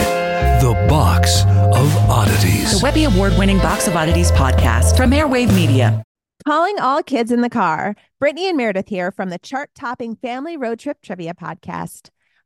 [0.63, 2.79] the box of oddities.
[2.79, 6.05] The Webby Award winning Box of Oddities podcast from Airwave Media.
[6.47, 7.97] Calling all kids in the car.
[8.21, 12.11] Brittany and Meredith here from the chart topping Family Road Trip Trivia Podcast.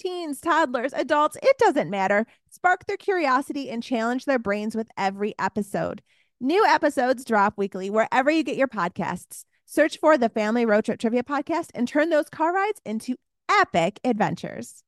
[0.00, 2.26] teens, toddlers, adults, it doesn't matter.
[2.50, 6.02] Spark their curiosity and challenge their brains with every episode.
[6.40, 9.44] New episodes drop weekly wherever you get your podcasts.
[9.66, 13.16] Search for the Family Road Trip Trivia Podcast and turn those car rides into
[13.48, 14.82] epic adventures.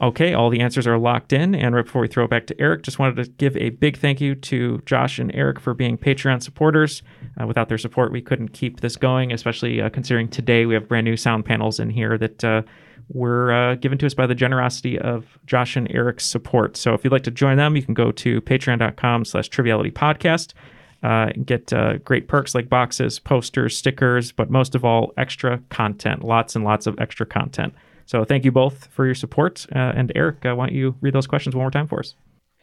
[0.00, 1.54] Okay, all the answers are locked in.
[1.54, 3.96] And right before we throw it back to Eric, just wanted to give a big
[3.96, 7.02] thank you to Josh and Eric for being Patreon supporters.
[7.40, 10.88] Uh, without their support, we couldn't keep this going, especially uh, considering today we have
[10.88, 12.62] brand new sound panels in here that uh,
[13.08, 16.76] were uh, given to us by the generosity of Josh and Eric's support.
[16.76, 20.54] So if you'd like to join them, you can go to patreon.com slash triviality podcast.
[21.02, 25.60] Uh, and get uh, great perks like boxes, posters, stickers, but most of all, extra
[25.68, 26.24] content.
[26.24, 27.74] Lots and lots of extra content.
[28.06, 29.66] So thank you both for your support.
[29.74, 32.14] Uh, and Eric, uh, why don't you read those questions one more time for us?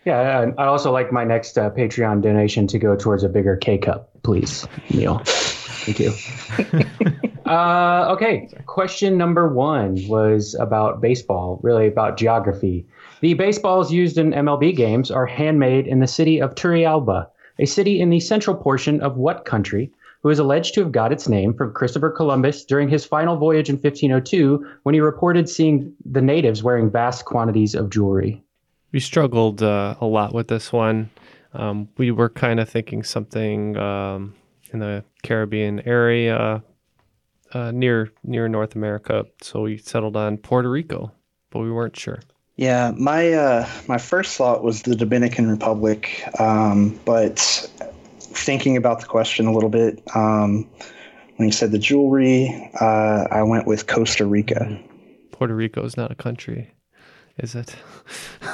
[0.06, 3.78] Yeah, I'd also like my next uh, Patreon donation to go towards a bigger K
[3.78, 5.22] cup, please, Neal.
[5.84, 6.14] Thank you.
[7.52, 12.86] uh, okay, question number one was about baseball, really about geography.
[13.22, 17.28] The baseballs used in MLB games are handmade in the city of Turrialba,
[17.60, 19.92] a city in the central portion of what country,
[20.24, 23.70] who is alleged to have got its name from Christopher Columbus during his final voyage
[23.70, 28.44] in 1502 when he reported seeing the natives wearing vast quantities of jewelry.
[28.92, 31.10] We struggled uh, a lot with this one.
[31.54, 34.36] Um, we were kind of thinking something um,
[34.74, 36.64] in the Caribbean area,
[37.54, 39.26] uh, near near North America.
[39.42, 41.12] So we settled on Puerto Rico,
[41.50, 42.20] but we weren't sure.
[42.58, 47.40] Yeah, my uh, my first thought was the Dominican Republic, um, but
[48.20, 50.70] thinking about the question a little bit, um,
[51.38, 54.80] When you said the jewelry, uh, I went with Costa Rica.
[55.32, 56.70] Puerto Rico is not a country,
[57.40, 57.76] is it?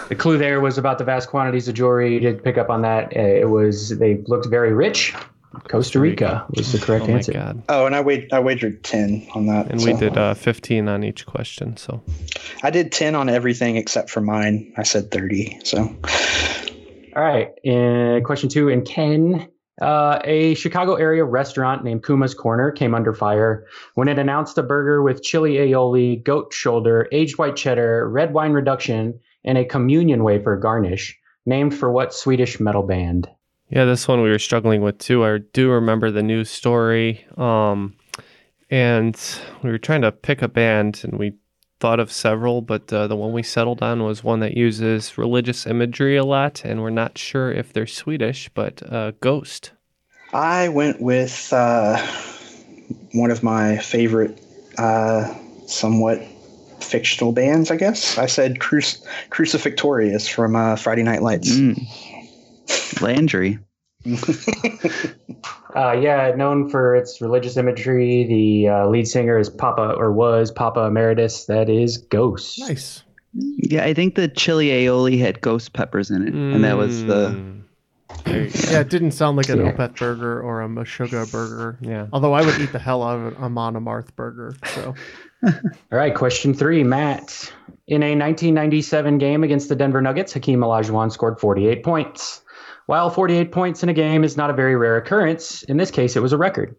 [0.07, 2.13] The clue there was about the vast quantities of jewelry.
[2.13, 3.15] You did pick up on that.
[3.15, 5.13] Uh, It was they looked very rich.
[5.69, 7.33] Costa Rica was the correct oh my answer.
[7.33, 7.63] god.
[7.69, 9.67] Oh, and I wait, I wagered ten on that.
[9.71, 11.77] And we did uh, 15 on each question.
[11.77, 12.03] So
[12.63, 14.73] I did ten on everything except for mine.
[14.77, 15.59] I said thirty.
[15.63, 15.79] So
[17.15, 17.49] All right.
[17.65, 18.69] And question two.
[18.69, 19.47] And Ken,
[19.81, 24.63] uh, a Chicago area restaurant named Kuma's Corner came under fire when it announced a
[24.63, 30.23] burger with chili aioli, goat shoulder, aged white cheddar, red wine reduction, and a communion
[30.23, 33.29] wafer garnish, named for what Swedish metal band?
[33.70, 35.26] Yeah, this one we were struggling with too.
[35.26, 37.26] I do remember the news story.
[37.36, 37.95] Um,
[38.70, 39.20] and
[39.61, 41.34] we were trying to pick a band and we
[41.80, 45.68] thought of several, but uh, the one we settled on was one that uses religious
[45.68, 46.63] imagery a lot.
[46.65, 49.72] And we're not sure if they're Swedish, but uh, Ghost.
[50.34, 51.97] I went with uh,
[53.13, 54.41] one of my favorite,
[54.78, 55.34] uh,
[55.68, 56.22] somewhat
[56.82, 57.72] fictional bands.
[57.72, 61.57] I guess I said Cruci- Crucifictorious from uh, Friday Night Lights.
[63.01, 63.59] Landry.
[65.76, 68.26] Uh, yeah, known for its religious imagery.
[68.26, 71.45] The uh, lead singer is Papa, or was Papa Emeritus.
[71.45, 72.57] That is Ghost.
[72.59, 73.03] Nice.
[73.34, 77.57] Yeah, I think the chili aioli had ghost peppers in it, and that was the.
[78.26, 79.74] Yeah, it didn't sound like an Yeah.
[79.74, 81.78] Opeth burger or a Meshuggah burger.
[81.82, 82.07] Yeah.
[82.11, 84.55] Although I would eat the hell out of Amon Amarth burger.
[84.74, 84.95] So
[85.45, 85.51] All
[85.91, 87.53] right, question three, Matt.
[87.88, 92.41] In a 1997 game against the Denver Nuggets, Hakeem Olajuwon scored 48 points.
[92.88, 96.15] While 48 points in a game is not a very rare occurrence, in this case
[96.15, 96.75] it was a record.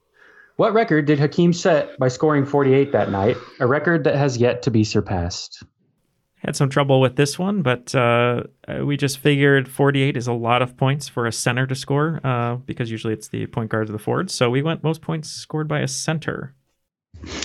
[0.56, 3.36] What record did Hakeem set by scoring 48 that night?
[3.60, 5.62] A record that has yet to be surpassed.
[6.38, 8.44] Had some trouble with this one, but uh,
[8.82, 12.56] we just figured 48 is a lot of points for a center to score uh,
[12.56, 14.32] because usually it's the point guards or the forwards.
[14.32, 16.54] So we went most points scored by a center.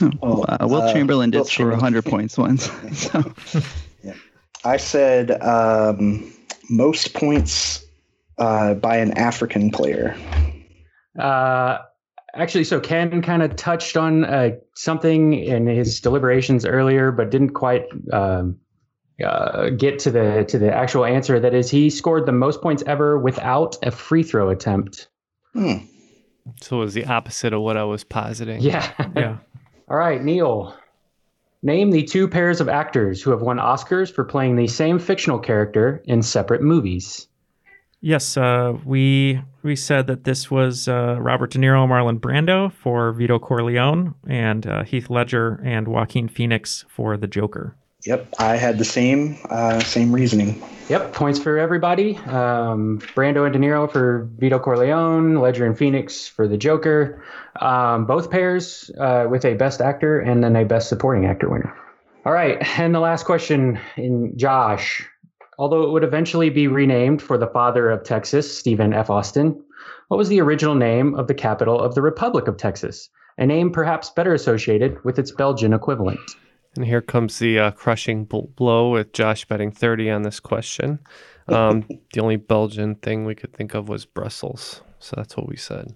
[0.01, 2.71] uh, Will uh, Chamberlain did Wilt score 100 points once.
[2.93, 3.33] So.
[4.63, 6.31] I said um,
[6.69, 7.83] most points
[8.37, 10.15] uh, by an African player.
[11.17, 11.79] Uh,
[12.33, 17.51] actually, so Ken kind of touched on uh, something in his deliberations earlier, but didn't
[17.51, 18.57] quite um,
[19.23, 21.39] uh, get to the to the actual answer.
[21.39, 25.07] That is, he scored the most points ever without a free throw attempt.
[26.61, 28.61] So it was the opposite of what I was positing.
[28.61, 28.91] Yeah.
[29.15, 29.37] Yeah.
[29.89, 30.75] All right, Neal.
[31.61, 35.39] Name the two pairs of actors who have won Oscars for playing the same fictional
[35.39, 37.27] character in separate movies.
[38.05, 43.13] Yes, uh, we we said that this was uh, Robert De Niro, Marlon Brando for
[43.13, 47.77] Vito Corleone, and uh, Heath Ledger and Joaquin Phoenix for the Joker.
[48.05, 50.61] Yep, I had the same uh, same reasoning.
[50.89, 52.17] Yep, points for everybody.
[52.17, 57.23] Um, Brando and De Niro for Vito Corleone, Ledger and Phoenix for the Joker.
[57.61, 61.73] Um, both pairs uh, with a Best Actor and then a Best Supporting Actor winner.
[62.25, 65.07] All right, and the last question in Josh.
[65.57, 69.09] Although it would eventually be renamed for the father of Texas, Stephen F.
[69.09, 69.61] Austin,
[70.07, 73.09] what was the original name of the capital of the Republic of Texas?
[73.37, 76.19] A name perhaps better associated with its Belgian equivalent.
[76.75, 80.99] And here comes the uh, crushing blow with Josh betting 30 on this question.
[81.47, 84.81] Um, the only Belgian thing we could think of was Brussels.
[84.99, 85.93] So that's what we said.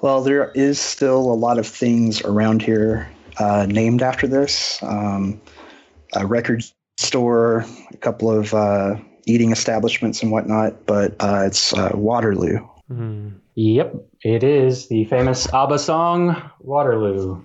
[0.00, 4.82] Well, there is still a lot of things around here uh, named after this.
[4.82, 5.40] Um,
[6.14, 6.64] a record
[6.96, 12.58] store, a couple of uh, eating establishments and whatnot, but uh, it's uh, Waterloo.
[13.54, 17.42] Yep, it is the famous ABBA song Waterloo.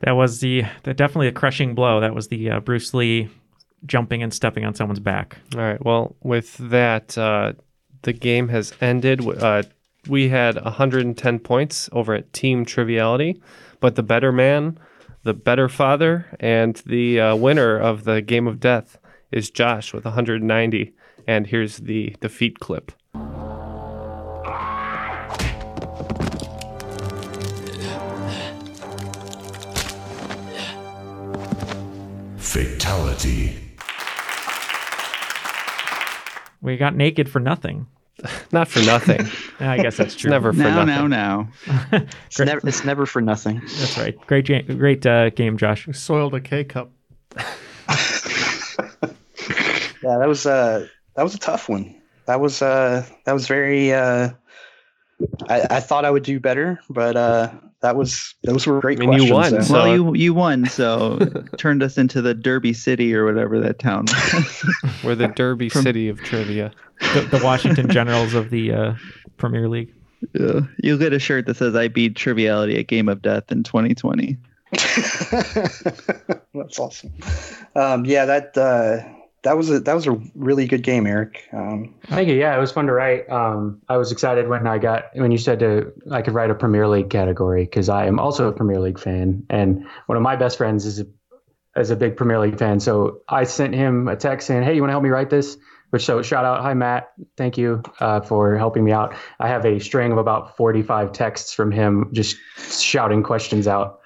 [0.00, 2.00] That was the, the definitely a crushing blow.
[2.00, 3.28] That was the uh, Bruce Lee
[3.86, 5.38] jumping and stepping on someone's back.
[5.54, 5.84] All right.
[5.84, 7.52] Well, with that, uh,
[8.02, 9.26] the game has ended.
[9.26, 9.64] Uh,
[10.08, 13.40] we had 110 points over at Team Triviality,
[13.80, 14.78] but the better man,
[15.28, 18.96] the better father, and the uh, winner of the Game of Death
[19.30, 20.94] is Josh with 190.
[21.26, 22.92] And here's the defeat clip.
[32.38, 33.58] Fatality.
[36.62, 37.86] We got naked for nothing.
[38.52, 39.26] Not for nothing.
[39.60, 40.30] I guess that's It's true.
[40.30, 41.08] never for Now, nothing.
[41.10, 41.48] now,
[41.92, 42.06] now.
[42.26, 43.60] It's never, it's never for nothing.
[43.60, 44.16] That's right.
[44.26, 44.46] Great,
[44.78, 45.86] great uh, game, Josh.
[45.86, 46.90] we soiled a K cup.
[50.02, 51.94] Yeah, that was uh, that was a tough one.
[52.26, 53.92] That was uh, that was very.
[53.92, 54.30] Uh,
[55.48, 57.50] I, I thought I would do better, but uh,
[57.80, 59.64] that was those were great I mean, you won, though.
[59.70, 61.18] Well, you you won, so
[61.58, 64.64] turned us into the Derby City or whatever that town was.
[65.04, 66.72] We're the Derby City of trivia.
[67.00, 68.94] The, the Washington Generals of the uh,
[69.36, 69.94] Premier League.
[70.32, 70.60] Yeah.
[70.82, 74.36] You'll get a shirt that says I beat Triviality at Game of Death in 2020.
[74.72, 77.12] That's awesome.
[77.76, 79.08] Um, yeah, that uh,
[79.42, 81.48] that was a that was a really good game, Eric.
[81.52, 82.34] Um, Thank you.
[82.34, 83.28] Yeah, it was fun to write.
[83.30, 86.54] Um, I was excited when I got when you said to I could write a
[86.54, 90.36] Premier League category because I am also a Premier League fan, and one of my
[90.36, 91.06] best friends is a
[91.76, 92.80] is a big Premier League fan.
[92.80, 95.56] So I sent him a text saying, "Hey, you want to help me write this?"
[95.90, 99.14] Which so shout out, hi Matt, thank you uh, for helping me out.
[99.40, 103.97] I have a string of about forty five texts from him just shouting questions out.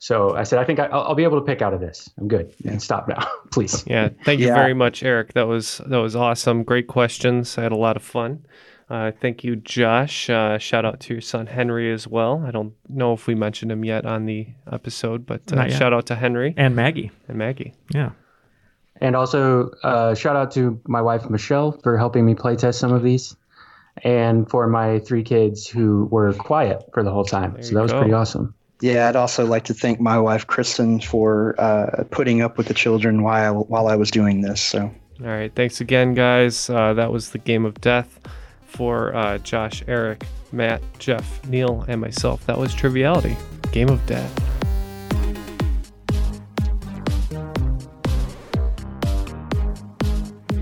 [0.00, 2.08] So I said, I think I, I'll, I'll be able to pick out of this.
[2.18, 2.54] I'm good.
[2.64, 3.82] And stop now, please.
[3.86, 4.54] Yeah, thank you Yeah.
[4.54, 5.32] very much, Eric.
[5.34, 6.62] That was that was awesome.
[6.62, 7.58] Great questions.
[7.58, 8.46] I had a lot of fun.
[8.90, 10.30] Uh, thank you, Josh.
[10.30, 12.42] Uh, shout out to your son Henry as well.
[12.46, 16.06] I don't know if we mentioned him yet on the episode, but uh, shout out
[16.06, 17.74] to Henry and Maggie and Maggie.
[17.92, 18.12] Yeah.
[19.00, 22.92] And also, uh, shout out to my wife Michelle for helping me play test some
[22.92, 23.36] of these,
[24.04, 27.62] and for my three kids who were quiet for the whole time.
[27.62, 27.98] so that was go.
[27.98, 28.54] pretty awesome.
[28.80, 32.74] Yeah, I'd also like to thank my wife Kristen for uh, putting up with the
[32.74, 34.60] children while while I was doing this.
[34.60, 34.82] So
[35.20, 36.70] All right, thanks again, guys.
[36.70, 38.20] Uh, that was the game of death
[38.66, 42.46] for uh, Josh, Eric, Matt, Jeff, Neal, and myself.
[42.46, 43.36] That was Triviality,
[43.72, 44.32] game of death.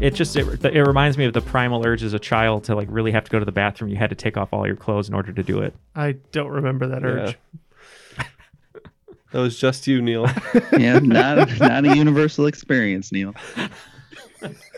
[0.01, 2.89] It just it, it reminds me of the primal urge as a child to like
[2.91, 3.91] really have to go to the bathroom.
[3.91, 5.75] You had to take off all your clothes in order to do it.
[5.95, 7.37] I don't remember that urge.
[9.37, 10.31] That was just you, Neal.
[10.79, 13.35] yeah, not not a universal experience, Neil.